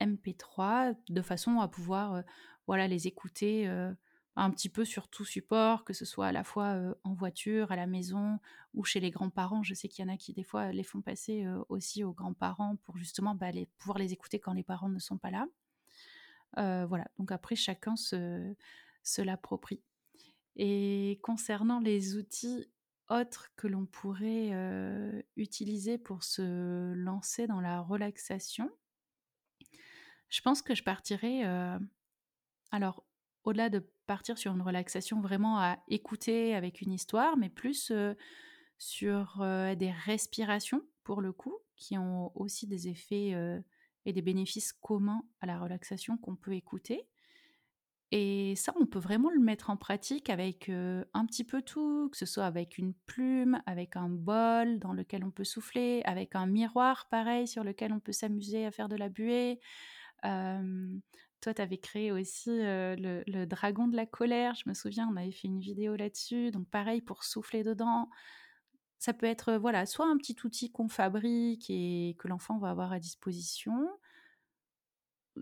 [0.00, 2.22] MP3, de façon à pouvoir
[2.66, 3.68] voilà, les écouter
[4.36, 7.76] un petit peu sur tout support, que ce soit à la fois en voiture, à
[7.76, 8.38] la maison
[8.74, 9.62] ou chez les grands-parents.
[9.62, 12.76] Je sais qu'il y en a qui des fois les font passer aussi aux grands-parents
[12.84, 15.46] pour justement bah, pouvoir les écouter quand les parents ne sont pas là.
[16.86, 18.54] voilà, donc après chacun se,
[19.04, 19.82] se l'approprie.
[20.56, 22.66] Et concernant les outils
[23.08, 24.50] autres que l'on pourrait
[25.36, 28.70] utiliser pour se lancer dans la relaxation,
[30.28, 31.44] je pense que je partirais,
[32.72, 33.04] alors
[33.44, 37.92] au-delà de partir sur une relaxation vraiment à écouter avec une histoire, mais plus
[38.78, 43.34] sur des respirations pour le coup, qui ont aussi des effets
[44.06, 47.06] et des bénéfices communs à la relaxation qu'on peut écouter.
[48.10, 52.16] Et ça, on peut vraiment le mettre en pratique avec un petit peu tout, que
[52.16, 56.46] ce soit avec une plume, avec un bol dans lequel on peut souffler, avec un
[56.46, 59.58] miroir pareil sur lequel on peut s'amuser à faire de la buée.
[61.44, 65.30] Toi, tu avais créé aussi le, dragon de la colère, je me souviens, on avait
[65.30, 68.08] fait une vidéo là-dessus, donc pareil pour souffler dedans.
[68.98, 72.92] Ça peut être voilà, soit un petit outil qu'on fabrique et que l'enfant va avoir
[72.92, 73.90] à disposition,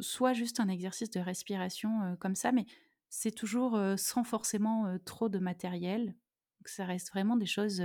[0.00, 2.66] soit juste un exercice de respiration comme ça, mais
[3.08, 6.06] c'est toujours sans forcément trop de matériel.
[6.06, 7.80] Donc ça reste vraiment des choses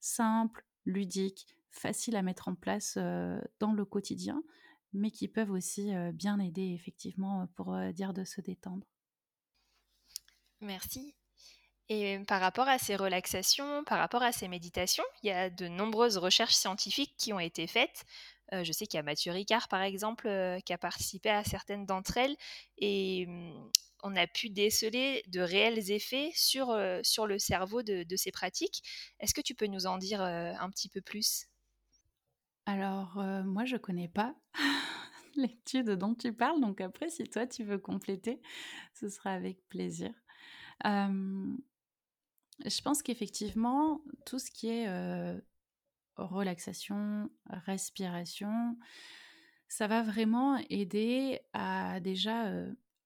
[0.00, 4.42] simples, ludiques, faciles à mettre en place dans le quotidien,
[4.92, 8.86] mais qui peuvent aussi bien aider effectivement pour dire de se détendre.
[10.60, 11.14] Merci.
[11.90, 15.68] Et par rapport à ces relaxations, par rapport à ces méditations, il y a de
[15.68, 18.04] nombreuses recherches scientifiques qui ont été faites
[18.52, 20.28] je sais qu'il y a Mathieu Ricard, par exemple,
[20.64, 22.36] qui a participé à certaines d'entre elles.
[22.78, 23.70] Et mmh,
[24.02, 28.82] on a pu déceler de réels effets sur, sur le cerveau de, ces pratiques.
[29.20, 31.46] Est-ce que tu peux nous en dire un petit peu plus?
[32.68, 33.14] Alors,
[33.46, 34.34] moi, je ne connais pas
[35.36, 36.60] l'étude dont tu parles.
[36.60, 38.42] Donc après, si toi, tu veux compléter,
[38.92, 40.12] ce sera avec plaisir.
[40.84, 41.56] je
[42.84, 44.86] pense qu'effectivement, tout ce qui est
[46.18, 48.76] relaxation, respiration,
[49.68, 52.52] ça va vraiment aider à déjà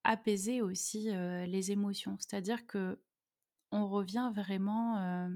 [0.02, 1.08] apaiser aussi
[1.46, 2.16] les émotions.
[2.18, 3.00] C'est-à-dire que
[3.70, 5.30] on revient vraiment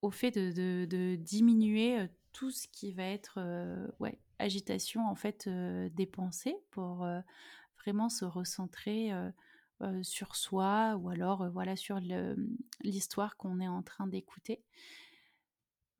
[0.00, 3.40] au fait de, diminuer tout ce qui va être
[3.98, 7.08] ouais, agitation en fait des pensées pour
[7.78, 9.10] vraiment se recentrer
[10.02, 11.98] sur soi ou alors voilà sur
[12.82, 14.62] l'histoire qu'on est en train d'écouter.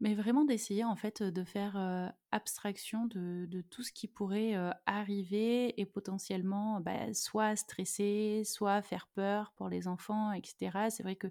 [0.00, 5.86] Mais vraiment d'essayer en fait de faire abstraction de, tout ce qui pourrait arriver et
[5.86, 10.90] potentiellement bah, soit stresser, soit faire peur pour les enfants, etc.
[10.90, 11.28] C'est vrai que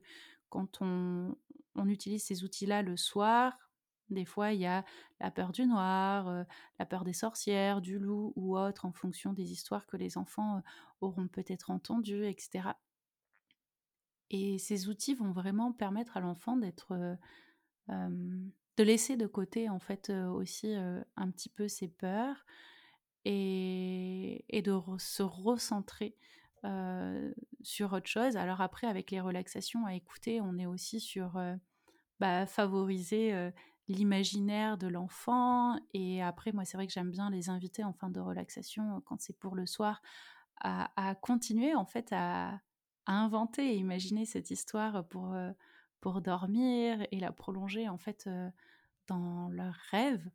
[0.49, 1.35] quand on,
[1.85, 3.64] utilise ces outils-là le soir,
[4.09, 4.83] des fois il y a
[5.19, 6.45] la peur du noir,
[6.79, 10.61] la peur des sorcières, du loup ou autre en fonction des histoires que les enfants
[11.01, 12.69] auront peut-être entendues, etc.
[14.29, 17.17] Et ces outils vont vraiment permettre à l'enfant d'être
[17.87, 22.45] de laisser de côté en fait aussi un petit peu ses peurs
[23.25, 26.15] et, de se recentrer
[27.61, 28.37] sur autre chose.
[28.37, 31.39] Alors après, avec les relaxations à écouter, on est aussi sur
[32.19, 33.51] bah, favoriser
[33.87, 35.77] l'imaginaire de l'enfant.
[35.93, 39.21] Et après, moi, c'est vrai que j'aime bien les inviter en fin de relaxation, quand
[39.21, 40.01] c'est pour le soir,
[40.61, 42.59] à, continuer en fait à,
[43.07, 45.35] inventer et imaginer cette histoire pour
[46.01, 48.27] pour dormir et la prolonger en fait
[49.07, 50.27] dans leurs rêves.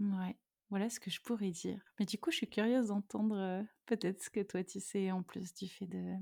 [0.00, 0.36] Ouais,
[0.70, 1.80] voilà ce que je pourrais dire.
[1.98, 5.52] Mais du coup, je suis curieuse d'entendre peut-être ce que toi tu sais en plus
[5.54, 6.14] du fait de,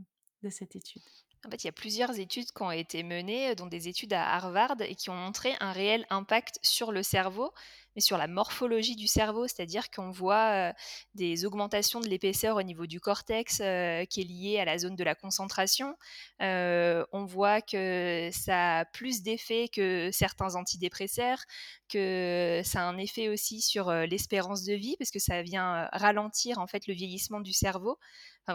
[0.42, 1.02] de cette étude.
[1.46, 4.34] En fait, il y a plusieurs études qui ont été menées, dont des études à
[4.34, 7.52] Harvard, et qui ont montré un réel impact sur le cerveau,
[7.94, 10.72] mais sur la morphologie du cerveau, c'est-à-dire qu'on voit
[11.14, 15.04] des augmentations de l'épaisseur au niveau du cortex qui est lié à la zone de
[15.04, 15.96] la concentration.
[16.40, 21.40] on voit que ça a plus d'effet que certains antidépresseurs,
[21.88, 26.58] que ça a un effet aussi sur l'espérance de vie, parce que ça vient ralentir
[26.58, 27.98] en fait le vieillissement du cerveau.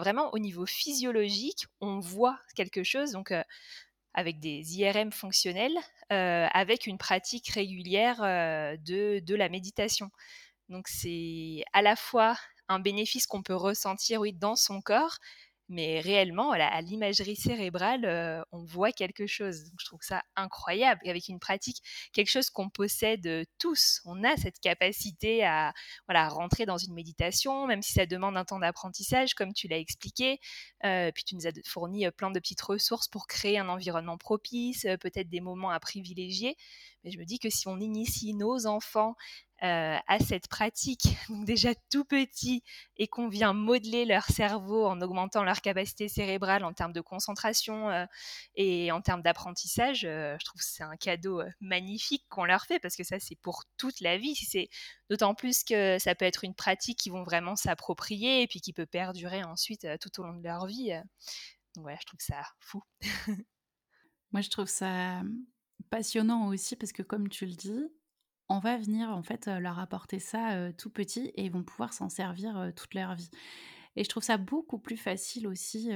[0.00, 3.12] Vraiment, au niveau physiologique, on voit quelque chose.
[3.12, 3.32] Donc,
[4.14, 5.76] avec des IRM fonctionnels,
[6.10, 10.10] avec une pratique régulière de, de, la méditation.
[10.68, 12.36] Donc c'est à la fois
[12.68, 15.18] un bénéfice qu'on peut ressentir oui, dans son corps,
[15.68, 19.72] mais réellement, à l'imagerie cérébrale, euh, on voit quelque chose.
[19.78, 21.00] je trouve ça incroyable.
[21.04, 24.02] Et avec une pratique, quelque chose qu'on possède euh, tous.
[24.04, 25.72] On a cette capacité à
[26.06, 29.78] voilà, rentrer dans une méditation, même si ça demande un temps d'apprentissage, comme tu l'as
[29.78, 30.38] expliqué.
[30.84, 34.86] Euh, puis tu nous as fourni plein de petites ressources pour créer un environnement propice,
[35.00, 36.56] peut-être des moments à privilégier.
[37.04, 39.14] Mais je me dis que si on initie nos enfants
[39.64, 42.62] euh, à cette pratique, donc déjà tout petit,
[42.98, 47.88] et qu'on vient modeler leur cerveau en augmentant leur capacité cérébrale en termes de concentration
[47.88, 48.04] euh,
[48.56, 52.78] et en termes d'apprentissage, euh, je trouve que c'est un cadeau magnifique qu'on leur fait
[52.78, 54.34] parce que ça c'est pour toute la vie.
[54.34, 54.68] C'est
[55.08, 58.74] d'autant plus que ça peut être une pratique qu'ils vont vraiment s'approprier et puis qui
[58.74, 60.90] peut perdurer ensuite tout au long de leur vie.
[61.74, 62.82] Donc voilà, je trouve ça fou.
[64.32, 65.22] Moi, je trouve ça
[65.88, 67.88] passionnant aussi parce que comme tu le dis,
[68.48, 72.08] on va venir en fait leur apporter ça tout petit et ils vont pouvoir s'en
[72.08, 73.30] servir toute leur vie.
[73.96, 75.90] Et je trouve ça beaucoup plus facile aussi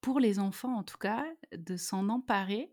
[0.00, 1.24] pour les enfants en tout cas
[1.56, 2.72] de s'en emparer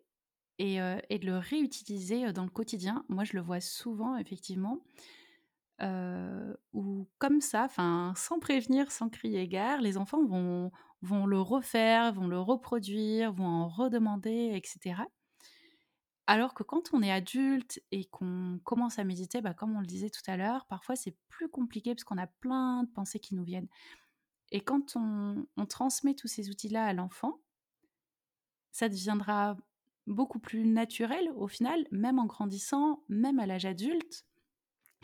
[0.57, 3.05] et, de le réutiliser dans le quotidien.
[3.09, 4.79] Moi je le vois souvent effectivement.
[6.73, 7.67] où comme ça,
[8.15, 10.71] sans prévenir, sans crier gare, les enfants vont,
[11.01, 15.03] vont le refaire, vont le reproduire, vont en redemander, etc.
[16.27, 19.85] Alors que quand on est adulte et qu'on commence à méditer, bah, comme on le
[19.85, 23.35] disait tout à l'heure, parfois c'est plus compliqué parce qu'on a plein de pensées qui
[23.35, 23.67] nous viennent.
[24.51, 27.41] Et quand on, transmet tous ces outils-là à l'enfant,
[28.71, 29.57] ça deviendra
[30.07, 34.25] beaucoup plus naturel au final, même en grandissant, même à l'âge adulte.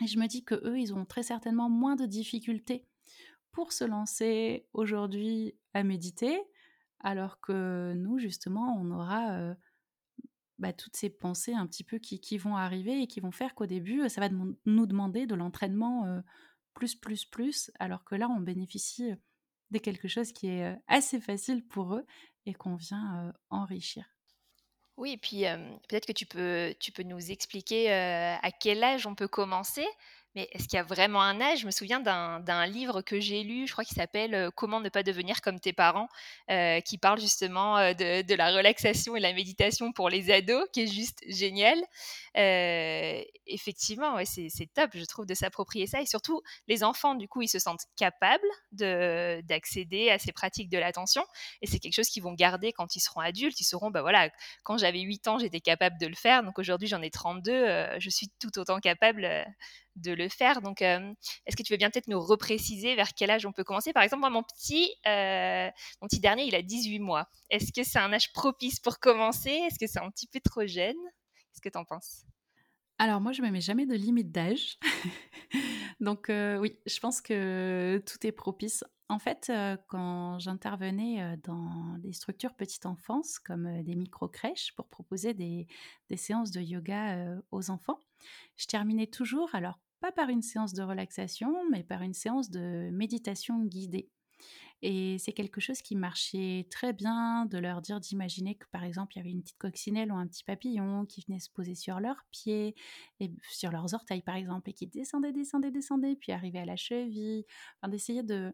[0.02, 2.86] Et je me dis que eux, ils ont très certainement moins de difficultés
[3.52, 6.40] pour se lancer aujourd'hui à méditer,
[7.00, 9.54] alors que nous, justement, on aura euh,
[10.62, 13.54] bah, toutes ces pensées un petit peu qui, qui, vont arriver et qui vont faire
[13.54, 16.22] qu'au début, ça va nous demander de l'entraînement
[16.72, 19.12] plus, plus, plus, alors que là, on bénéficie
[19.70, 22.06] de quelque chose qui est assez facile pour eux
[22.46, 24.04] et qu'on vient enrichir.
[24.96, 25.42] Oui, et puis
[25.88, 29.86] peut-être que tu peux, tu peux nous expliquer à quel âge on peut commencer
[30.34, 31.60] mais est-ce qu'il y a vraiment un âge?
[31.60, 35.02] Je me souviens d'un livre que j'ai lu, je crois qu'il s'appelle Comment ne pas
[35.02, 36.08] devenir comme tes parents,
[36.84, 41.22] qui parle justement de, la relaxation et la méditation pour les ados, qui est juste
[41.26, 41.78] génial.
[43.46, 46.00] effectivement, c'est top, je trouve, de s'approprier ça.
[46.00, 48.42] Et surtout, les enfants, du coup, ils se sentent capables
[48.72, 51.24] d'accéder à ces pratiques de l'attention.
[51.60, 53.60] Et c'est quelque chose qu'ils vont garder quand ils seront adultes.
[53.60, 54.30] Ils sauront, bah voilà,
[54.62, 56.42] quand j'avais 8 ans, j'étais capable de le faire.
[56.42, 59.46] Donc aujourd'hui, j'en ai 32, je suis tout autant capable
[59.96, 60.62] de le faire.
[60.62, 61.12] Donc, euh,
[61.46, 63.92] est-ce que tu veux bien peut-être nous repréciser vers quel âge on peut commencer?
[63.92, 65.68] Par exemple, mon petit, euh,
[66.00, 67.28] mon petit dernier, il a 18 mois.
[67.50, 69.50] Est-ce que c'est un âge propice pour commencer?
[69.50, 70.96] Est-ce que c'est un petit peu trop jeune?
[71.36, 72.24] Qu'est-ce que tu en penses?
[72.98, 74.78] Alors moi, je ne me mets jamais de limite d'âge.
[76.00, 78.84] Donc euh, oui, je pense que tout est propice.
[79.12, 79.52] En fait,
[79.88, 85.66] quand j'intervenais dans des structures petite enfance, comme des micro-crèches, pour proposer des,
[86.08, 87.98] des, séances de yoga aux enfants,
[88.56, 92.88] je terminais toujours, alors pas par une séance de relaxation, mais par une séance de
[92.90, 94.08] méditation guidée.
[94.80, 99.12] Et c'est quelque chose qui marchait très bien de leur dire d'imaginer que par exemple
[99.14, 102.00] il y avait une petite coccinelle ou un petit papillon qui venait se poser sur
[102.00, 102.74] leurs pieds
[103.20, 106.76] et sur leurs orteils par exemple et qui descendait, descendait, descendait puis arrivait à la
[106.76, 107.44] cheville.
[107.78, 108.52] Enfin, d'essayer de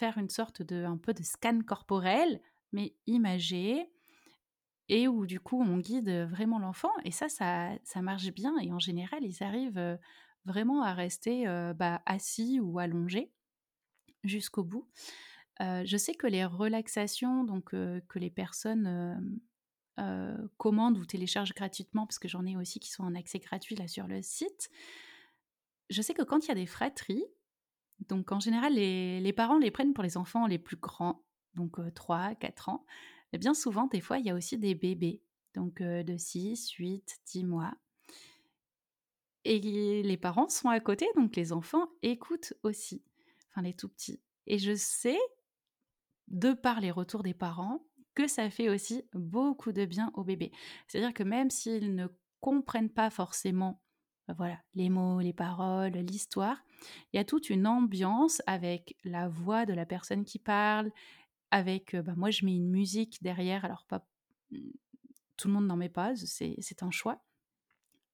[0.00, 2.40] faire une sorte de un peu de scan corporel
[2.72, 3.86] mais imagé
[4.88, 8.72] et où du coup on guide vraiment l'enfant et ça, ça, ça marche bien et
[8.72, 9.98] en général ils arrivent
[10.46, 11.44] vraiment à rester
[11.76, 13.30] bah, assis ou allongés
[14.24, 14.88] jusqu'au bout.
[15.60, 19.40] je sais que les relaxations donc que les personnes
[20.56, 23.88] commandent ou téléchargent gratuitement, parce que j'en ai aussi qui sont en accès gratuit là
[23.88, 24.70] sur le site.
[25.88, 27.24] Je sais que quand il y a des fratries,
[28.08, 31.22] donc en général les, parents les prennent pour les enfants les plus grands,
[31.54, 32.84] donc 3, 4 ans,
[33.38, 35.22] bien souvent, des fois, il y a aussi des bébés,
[35.54, 37.74] donc de 6, 8, 10 mois.
[39.44, 43.02] Et les parents sont à côté, donc les enfants écoutent aussi,
[43.48, 44.20] enfin les tout petits.
[44.46, 45.18] Et je sais,
[46.28, 50.52] de par les retours des parents, que ça fait aussi beaucoup de bien au bébé.
[50.88, 52.08] C'est-à-dire que même s'ils ne
[52.40, 53.80] comprennent pas forcément
[54.36, 56.64] voilà, les mots, les paroles, l'histoire,
[57.12, 60.90] il y a toute une ambiance avec la voix de la personne qui parle,
[61.50, 64.06] avec, bah, moi je mets une musique derrière, alors pas
[64.50, 64.58] mmh,
[65.36, 67.22] tout le monde n'en met pas, c'est un choix.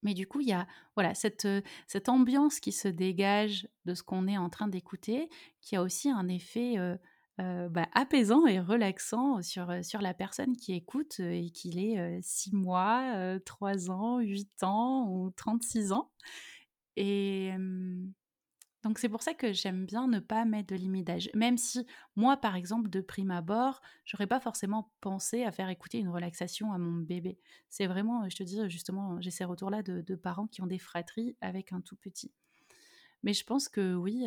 [0.02, 1.48] Mais du coup, il y a voilà cette,
[1.88, 5.28] cette ambiance qui se dégage de ce qu'on est en train d'écouter,
[5.60, 6.76] qui a aussi un effet
[7.38, 13.38] bah, apaisant et relaxant sur, sur la personne qui écoute et qu'il est 6 mois,
[13.44, 16.10] 3 ans, 8 ans ou 36 ans.
[16.96, 17.52] Et
[18.86, 21.28] donc c'est pour ça que j'aime bien ne pas mettre de limite d'âge.
[21.34, 21.84] Même si
[22.14, 26.72] moi, par exemple, de prime abord, j'aurais pas forcément pensé à faire écouter une relaxation
[26.72, 27.36] à mon bébé.
[27.68, 31.36] C'est vraiment, je te dis justement, j'ai ces retours-là de, parents qui ont des fratries
[31.40, 32.32] avec un tout petit.
[33.24, 34.24] Mais je pense que oui,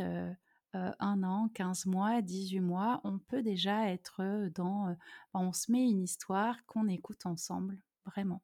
[0.75, 4.89] euh, euh, un an, 15 mois, 18 mois, on peut déjà être dans...
[4.89, 4.93] Euh,
[5.33, 8.41] on se met une histoire qu'on écoute ensemble, vraiment.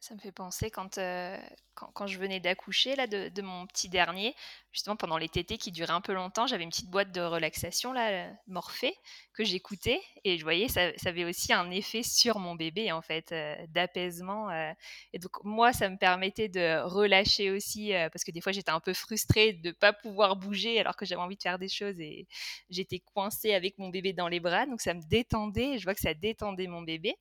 [0.00, 1.36] Ça me fait penser quand, euh,
[1.74, 4.34] quand, je venais d'accoucher là de, mon petit dernier,
[4.72, 7.92] justement pendant les tétés qui duraient un peu longtemps, j'avais une petite boîte de relaxation
[7.92, 8.94] là, Morphée,
[9.34, 13.02] que j'écoutais et je voyais ça, ça, avait aussi un effet sur mon bébé en
[13.02, 14.48] fait, euh, d'apaisement.
[14.48, 14.72] Euh.
[15.12, 18.80] et donc moi, ça me permettait de relâcher aussi parce que des fois j'étais un
[18.80, 22.26] peu frustrée de pas pouvoir bouger alors que j'avais envie de faire des choses et
[22.70, 25.76] j'étais coincée avec mon bébé dans les bras, donc ça me détendait.
[25.76, 27.16] Je vois que ça détendait mon bébé.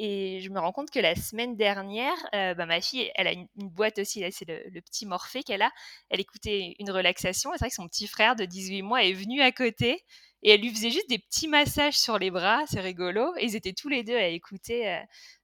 [0.00, 3.32] Et je me rends compte que la semaine dernière, euh, bah, ma fille, elle a
[3.32, 5.72] une, boîte aussi, c'est le, petit Morphée qu'elle a.
[6.08, 7.50] Elle écoutait une relaxation.
[7.54, 10.04] C'est vrai que son petit frère de 18 mois est venu à côté
[10.44, 12.62] et elle lui faisait juste des petits massages sur les bras.
[12.68, 13.34] C'est rigolo.
[13.38, 14.88] Et ils étaient tous les deux à écouter.
[14.88, 15.00] Euh,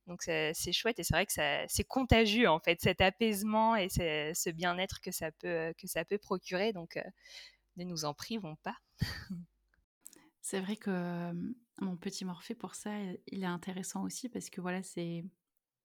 [0.07, 1.33] donc c'est chouette et c'est vrai que
[1.67, 6.19] c'est contagieux en fait, cet apaisement et ce bien-être que, ça peut, que ça peut
[6.19, 6.73] procurer.
[6.73, 7.03] Donc euh,
[7.77, 8.77] ne nous en privons pas.
[10.43, 11.33] c'est vrai que
[11.81, 12.91] mon petit Morphée, pour ça,
[13.27, 15.25] il est intéressant aussi parce que voilà, c'est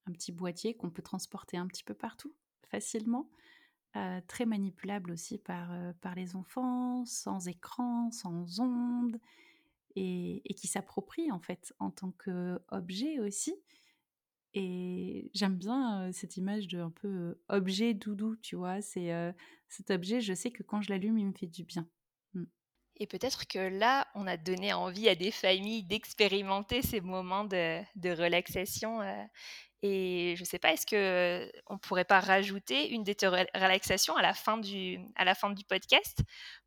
[0.06, 2.34] un petit boîtier qu'on peut transporter un petit peu partout
[2.70, 3.30] facilement,
[3.96, 9.20] euh, très manipulable aussi par, euh, par les enfants, sans écran, sans ondes,
[9.96, 13.56] et, qui s'approprie en fait en tant qu'objet aussi.
[14.54, 18.82] Et j'aime bien euh, cette image de un peu objet doudou, tu vois.
[18.82, 19.12] C'est
[19.68, 21.88] cet objet, je sais que quand je l'allume, il me fait du bien.
[23.00, 27.82] Et peut-être que là, on a donné envie à des familles d'expérimenter ces moments de,
[28.22, 29.02] relaxation.
[29.02, 29.24] Euh,
[29.82, 34.22] et je ne sais pas, est-ce qu'on ne pourrait pas rajouter une des relaxations à
[34.22, 36.20] la, fin du, à la fin du podcast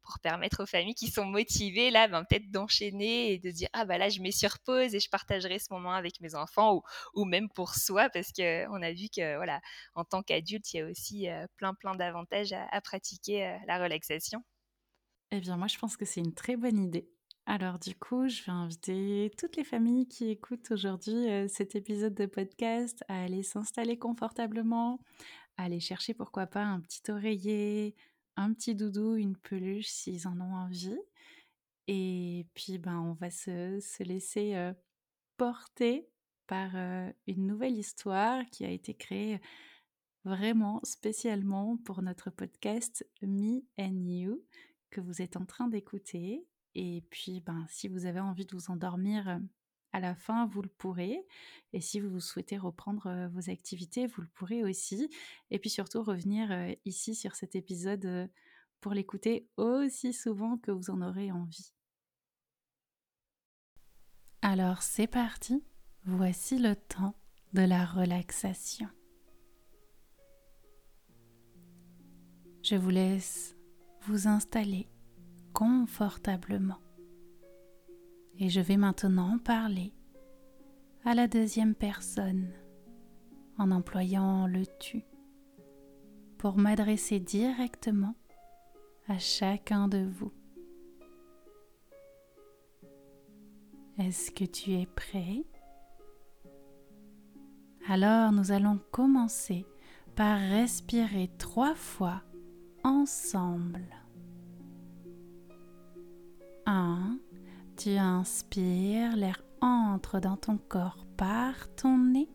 [0.03, 3.85] pour permettre aux familles qui sont motivées, là, ben, peut-être d'enchaîner et de dire Ah,
[3.85, 6.83] bah là, je mets sur pause et je partagerai ce moment avec mes enfants
[7.14, 9.61] ou, même pour soi, parce qu'on a vu que, voilà,
[9.95, 13.78] en tant qu'adulte, il y a aussi euh, plein, plein d'avantages à, pratiquer euh, la
[13.78, 14.43] relaxation.
[15.35, 17.09] Eh bien, moi, je pense que c'est une très bonne idée.
[17.47, 22.12] Alors, du coup, je vais inviter toutes les familles qui écoutent aujourd'hui euh, cet épisode
[22.12, 25.01] de podcast à aller s'installer confortablement,
[25.57, 27.97] à aller chercher, pourquoi pas, un petit oreiller,
[28.37, 31.01] un petit doudou, une peluche s'ils en ont envie.
[31.89, 34.74] Et puis, ben, on va se, laisser euh,
[35.39, 36.11] porter
[36.47, 39.41] par euh, une nouvelle histoire qui a été créée
[40.26, 44.43] vraiment spécialement pour notre podcast Me and You
[44.93, 46.47] que vous êtes en train d'écouter.
[46.74, 49.38] Et puis, ben, si vous avez envie de vous endormir euh,
[49.93, 51.26] à la fin, vous le pourrez.
[51.72, 55.11] Et si vous souhaitez reprendre euh, vos activités, vous le pourrez aussi.
[55.51, 58.30] Et puis surtout, revenir euh, ici sur cet épisode
[58.80, 61.72] pour l'écouter aussi souvent que vous en aurez envie.
[64.43, 65.64] Alors, c'est parti.
[66.05, 67.14] Voici le temps
[67.53, 68.88] de la relaxation.
[72.62, 73.57] Je vous laisse
[74.07, 74.89] vous installer
[75.53, 76.81] confortablement.
[78.39, 79.93] Et je vais maintenant parler
[81.05, 82.51] à la deuxième personne
[83.59, 85.05] en employant le tu
[86.39, 88.15] pour m'adresser directement
[89.09, 90.33] à chacun de vous.
[93.99, 95.45] Est-ce que tu es prêt?
[97.89, 99.67] Alors nous allons commencer
[100.17, 102.23] par respirer trois fois
[102.85, 103.85] ensemble.
[106.66, 107.18] 1.
[107.76, 112.28] Tu inspires, l'air entre dans ton corps par ton nez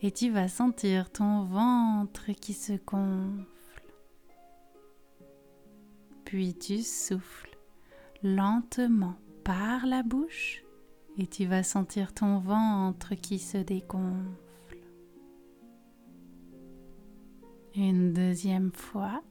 [0.00, 3.94] et tu vas sentir ton ventre qui se gonfle.
[6.24, 7.56] Puis tu souffles
[8.22, 9.14] lentement
[9.44, 10.64] par la bouche
[11.16, 14.78] et tu vas sentir ton ventre qui se dégonfle.
[17.76, 19.22] Une deuxième fois,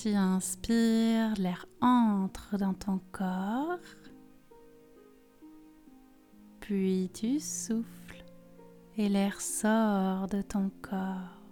[0.00, 3.80] tu inspires, l'air entre dans ton corps.
[6.60, 8.24] Puis tu souffles
[8.96, 11.42] et l'air sort de ton corps.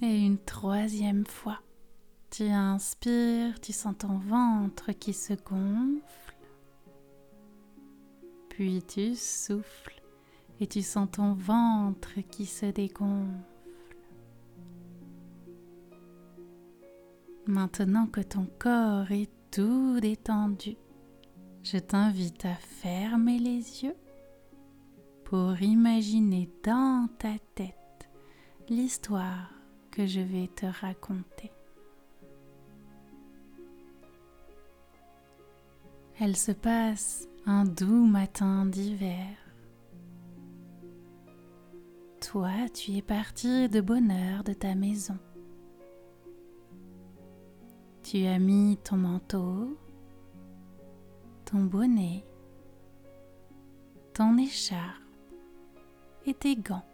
[0.00, 1.60] Et une troisième fois,
[2.30, 6.36] tu inspires, tu sens ton ventre qui se gonfle.
[8.48, 10.00] Puis tu souffles
[10.60, 13.57] et tu sens ton ventre qui se dégonfle.
[17.48, 20.76] Maintenant que ton corps est tout détendu,
[21.62, 23.96] je t'invite à fermer les yeux
[25.24, 28.10] pour imaginer dans ta tête
[28.68, 29.50] l'histoire
[29.90, 31.50] que je vais te raconter.
[36.20, 39.38] Elle se passe un doux matin d'hiver.
[42.20, 45.18] Toi, tu es parti de bonne heure de ta maison.
[48.10, 49.76] Tu as mis ton manteau,
[51.44, 52.24] ton bonnet,
[54.14, 55.02] ton écharpe
[56.24, 56.86] et tes gants.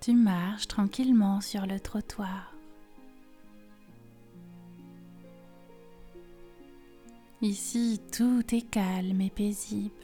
[0.00, 2.52] Tu marches tranquillement sur le trottoir.
[7.42, 9.94] Ici, tout est calme et paisible.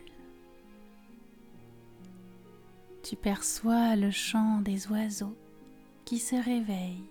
[3.03, 5.37] Tu perçois le chant des oiseaux
[6.11, 7.09] qui se réveillent.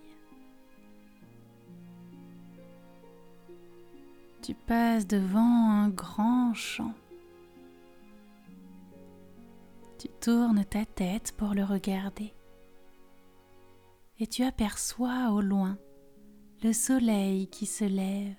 [4.42, 6.94] Tu passes devant un grand champ.
[10.00, 12.34] Tu tournes ta tête pour le regarder
[14.20, 15.78] et tu aperçois au loin
[16.62, 18.36] le soleil qui se lève.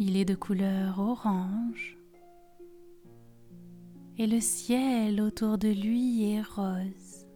[0.00, 1.96] Il est de couleur orange
[4.18, 7.26] et le ciel autour de lui est rose.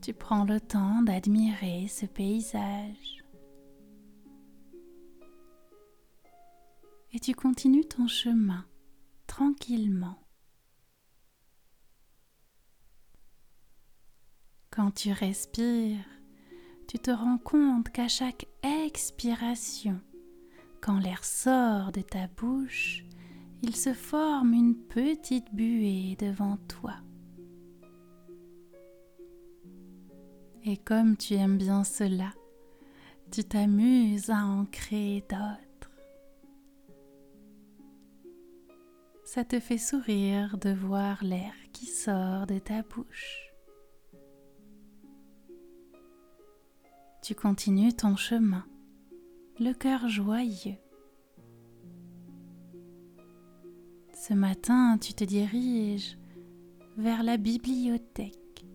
[0.00, 3.24] Tu prends le temps d'admirer ce paysage
[7.12, 8.64] et tu continues ton chemin
[9.26, 10.18] tranquillement.
[14.70, 16.04] Quand tu respires,
[16.86, 20.00] tu te rends compte qu'à chaque expiration,
[20.80, 23.04] quand l'air sort de ta bouche,
[23.62, 26.94] il se forme une petite buée devant toi.
[30.64, 32.32] Et comme tu aimes bien cela,
[33.30, 35.90] tu t'amuses à en créer d'autres.
[39.24, 43.52] Ça te fait sourire de voir l'air qui sort de ta bouche.
[47.22, 48.64] Tu continues ton chemin,
[49.60, 50.78] le cœur joyeux.
[54.28, 56.18] Ce matin, tu te diriges
[56.98, 58.66] vers la bibliothèque.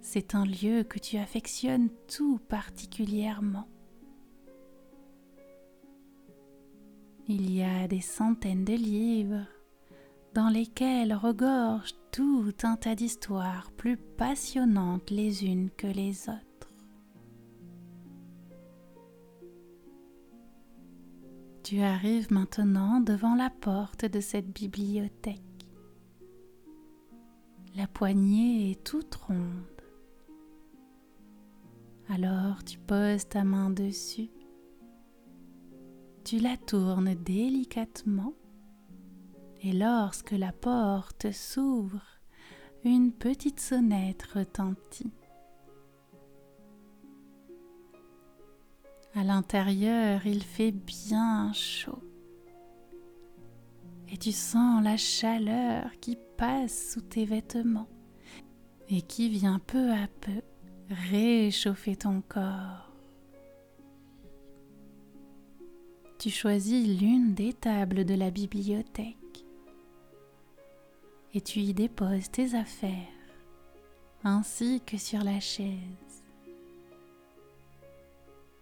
[0.00, 3.66] C'est un lieu que tu affectionnes tout particulièrement.
[7.26, 9.44] Il y a des centaines de livres
[10.34, 16.49] dans lesquels regorge tout un tas d'histoires plus passionnantes les unes que les autres.
[21.70, 25.68] Tu arrives maintenant devant la porte de cette bibliothèque.
[27.76, 29.62] La poignée est toute ronde.
[32.08, 34.30] Alors tu poses ta main dessus.
[36.24, 38.34] Tu la tournes délicatement
[39.62, 42.02] et lorsque la porte s'ouvre,
[42.82, 45.12] une petite sonnette retentit.
[49.14, 52.02] À l'intérieur, il fait bien chaud.
[54.12, 57.88] Et tu sens la chaleur qui passe sous tes vêtements
[58.88, 60.42] et qui vient peu à peu
[61.10, 62.90] réchauffer ton corps.
[66.18, 69.16] Tu choisis l'une des tables de la bibliothèque
[71.32, 72.92] et tu y déposes tes affaires
[74.24, 76.09] ainsi que sur la chaise.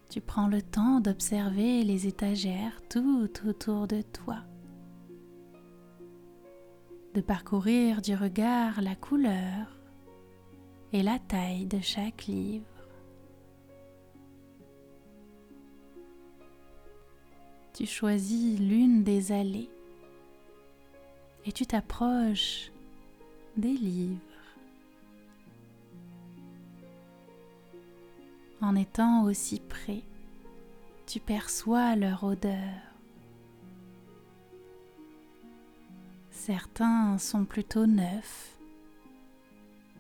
[0.09, 4.39] Tu prends le temps d'observer les étagères tout autour de toi,
[7.15, 9.77] de parcourir du regard la couleur
[10.95, 12.65] et la taille de chaque livre.
[17.75, 19.69] Tu choisis l'une des allées
[21.45, 22.73] et tu t'approches
[23.59, 24.28] des livres.
[28.61, 30.03] En étant aussi près,
[31.07, 32.81] tu perçois leur odeur.
[36.31, 38.59] Certains sont plutôt neufs,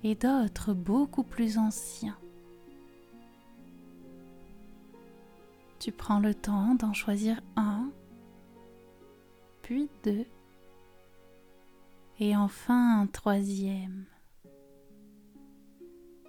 [0.02, 2.18] et d'autres beaucoup plus anciens.
[5.78, 7.90] Tu prends le temps d'en choisir un,
[9.62, 10.26] puis deux,
[12.18, 14.06] et enfin un troisième.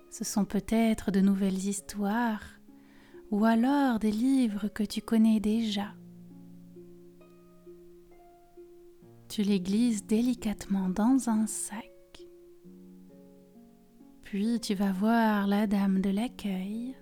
[0.10, 2.44] Ce sont peut-être de nouvelles histoires
[3.32, 5.94] ou alors des livres que tu connais déjà.
[9.28, 11.86] Tu les glisses délicatement dans un sac.
[14.24, 16.96] Puis tu vas voir la dame de l'accueil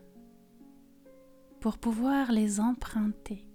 [1.61, 3.47] pour pouvoir les emprunter.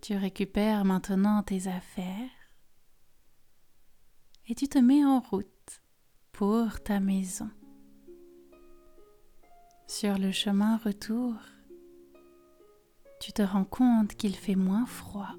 [0.00, 2.39] Tu récupères maintenant tes affaires
[4.50, 5.80] et tu te mets en route
[6.32, 7.48] pour ta maison.
[9.86, 11.34] Sur le chemin retour,
[13.20, 15.36] tu te rends compte qu'il fait moins froid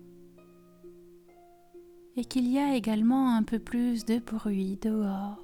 [2.16, 5.44] et qu'il y a également un peu plus de bruit dehors.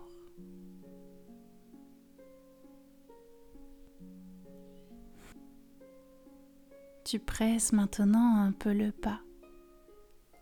[7.03, 9.19] Tu presses maintenant un peu le pas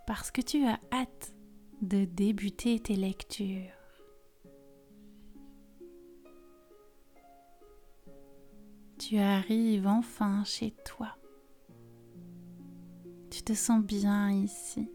[0.05, 1.34] parce que tu as hâte
[1.86, 3.71] de débuter tes lectures.
[8.97, 11.15] Tu arrives enfin chez toi.
[13.29, 14.89] Tu te sens bien ici.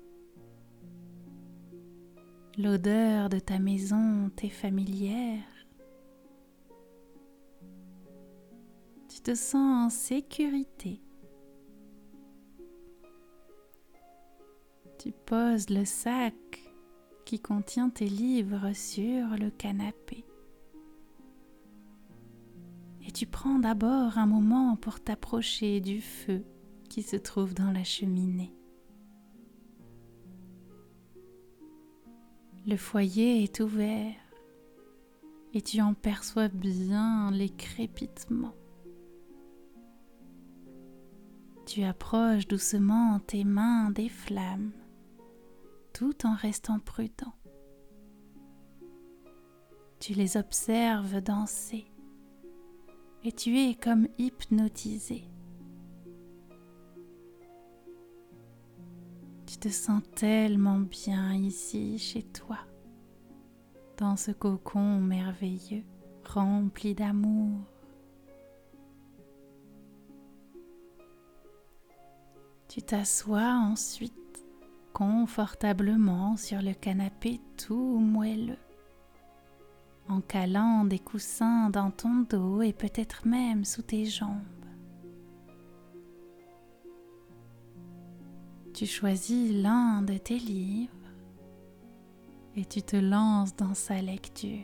[2.58, 5.44] L'odeur de ta maison t'est familière.
[9.08, 11.00] Tu te sens en sécurité.
[14.98, 16.34] Tu poses le sac
[17.30, 20.24] qui contient tes livres sur le canapé.
[23.06, 26.42] Et tu prends d'abord un moment pour t'approcher du feu
[26.88, 28.52] qui se trouve dans la cheminée.
[32.66, 34.16] Le foyer est ouvert
[35.54, 38.56] et tu en perçois bien les crépitements.
[41.64, 44.72] Tu approches doucement tes mains des flammes
[46.00, 47.34] tout en restant prudent.
[49.98, 51.92] Tu les observes danser
[53.22, 55.24] et tu es comme hypnotisé.
[59.44, 62.60] Tu te sens tellement bien ici chez toi,
[63.98, 65.84] dans ce cocon merveilleux,
[66.24, 67.60] rempli d'amour.
[72.68, 74.19] Tu t'assois ensuite
[75.00, 78.58] confortablement sur le canapé tout moelleux,
[80.10, 84.44] en calant des coussins dans ton dos et peut-être même sous tes jambes.
[88.74, 90.90] tu choisis l'un de tes livres
[92.56, 94.58] et tu te lances dans sa lecture.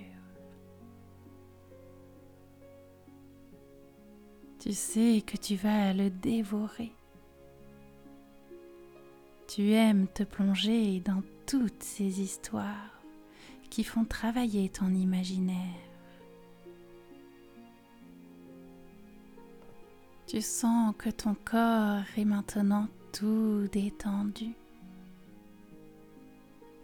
[4.58, 6.95] Tu sais que tu vas le dévorer.
[9.56, 13.00] Tu aimes te plonger dans toutes ces histoires
[13.70, 15.80] qui font travailler ton imaginaire.
[20.26, 24.52] Tu sens que ton corps est maintenant tout détendu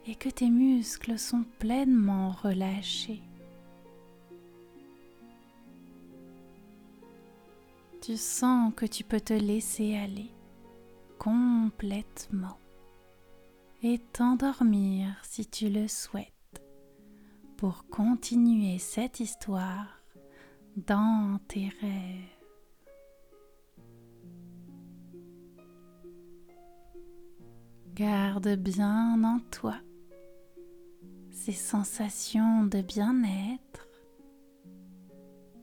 [0.07, 3.20] et que tes muscles sont pleinement relâchés.
[8.01, 10.31] Tu sens que tu peux te laisser aller
[11.18, 12.57] complètement
[13.83, 16.28] et t'endormir si tu le souhaites
[17.57, 20.01] pour continuer cette histoire
[20.76, 22.28] dans tes rêves.
[27.95, 29.76] Garde bien en toi
[31.30, 33.89] ces sensations de bien-être,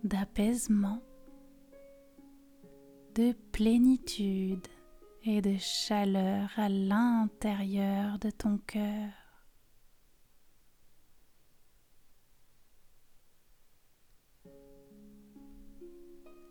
[0.03, 1.01] d'apaisement,
[3.15, 4.67] de plénitude
[5.23, 9.11] et de chaleur à l'intérieur de ton cœur.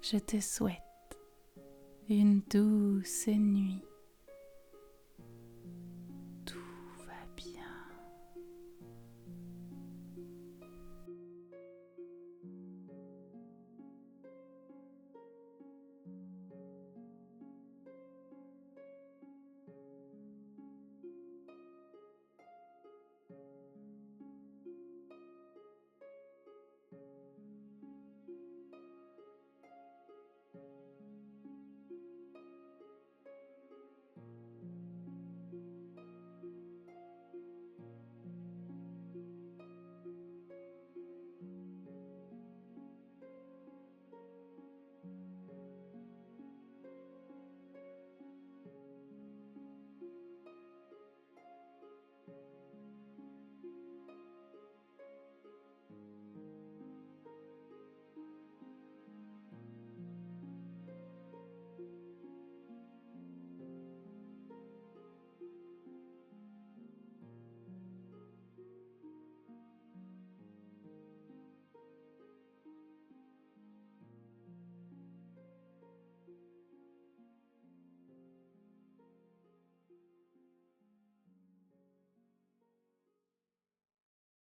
[0.01, 0.79] Je te souhaite
[2.09, 3.88] une douce nuit.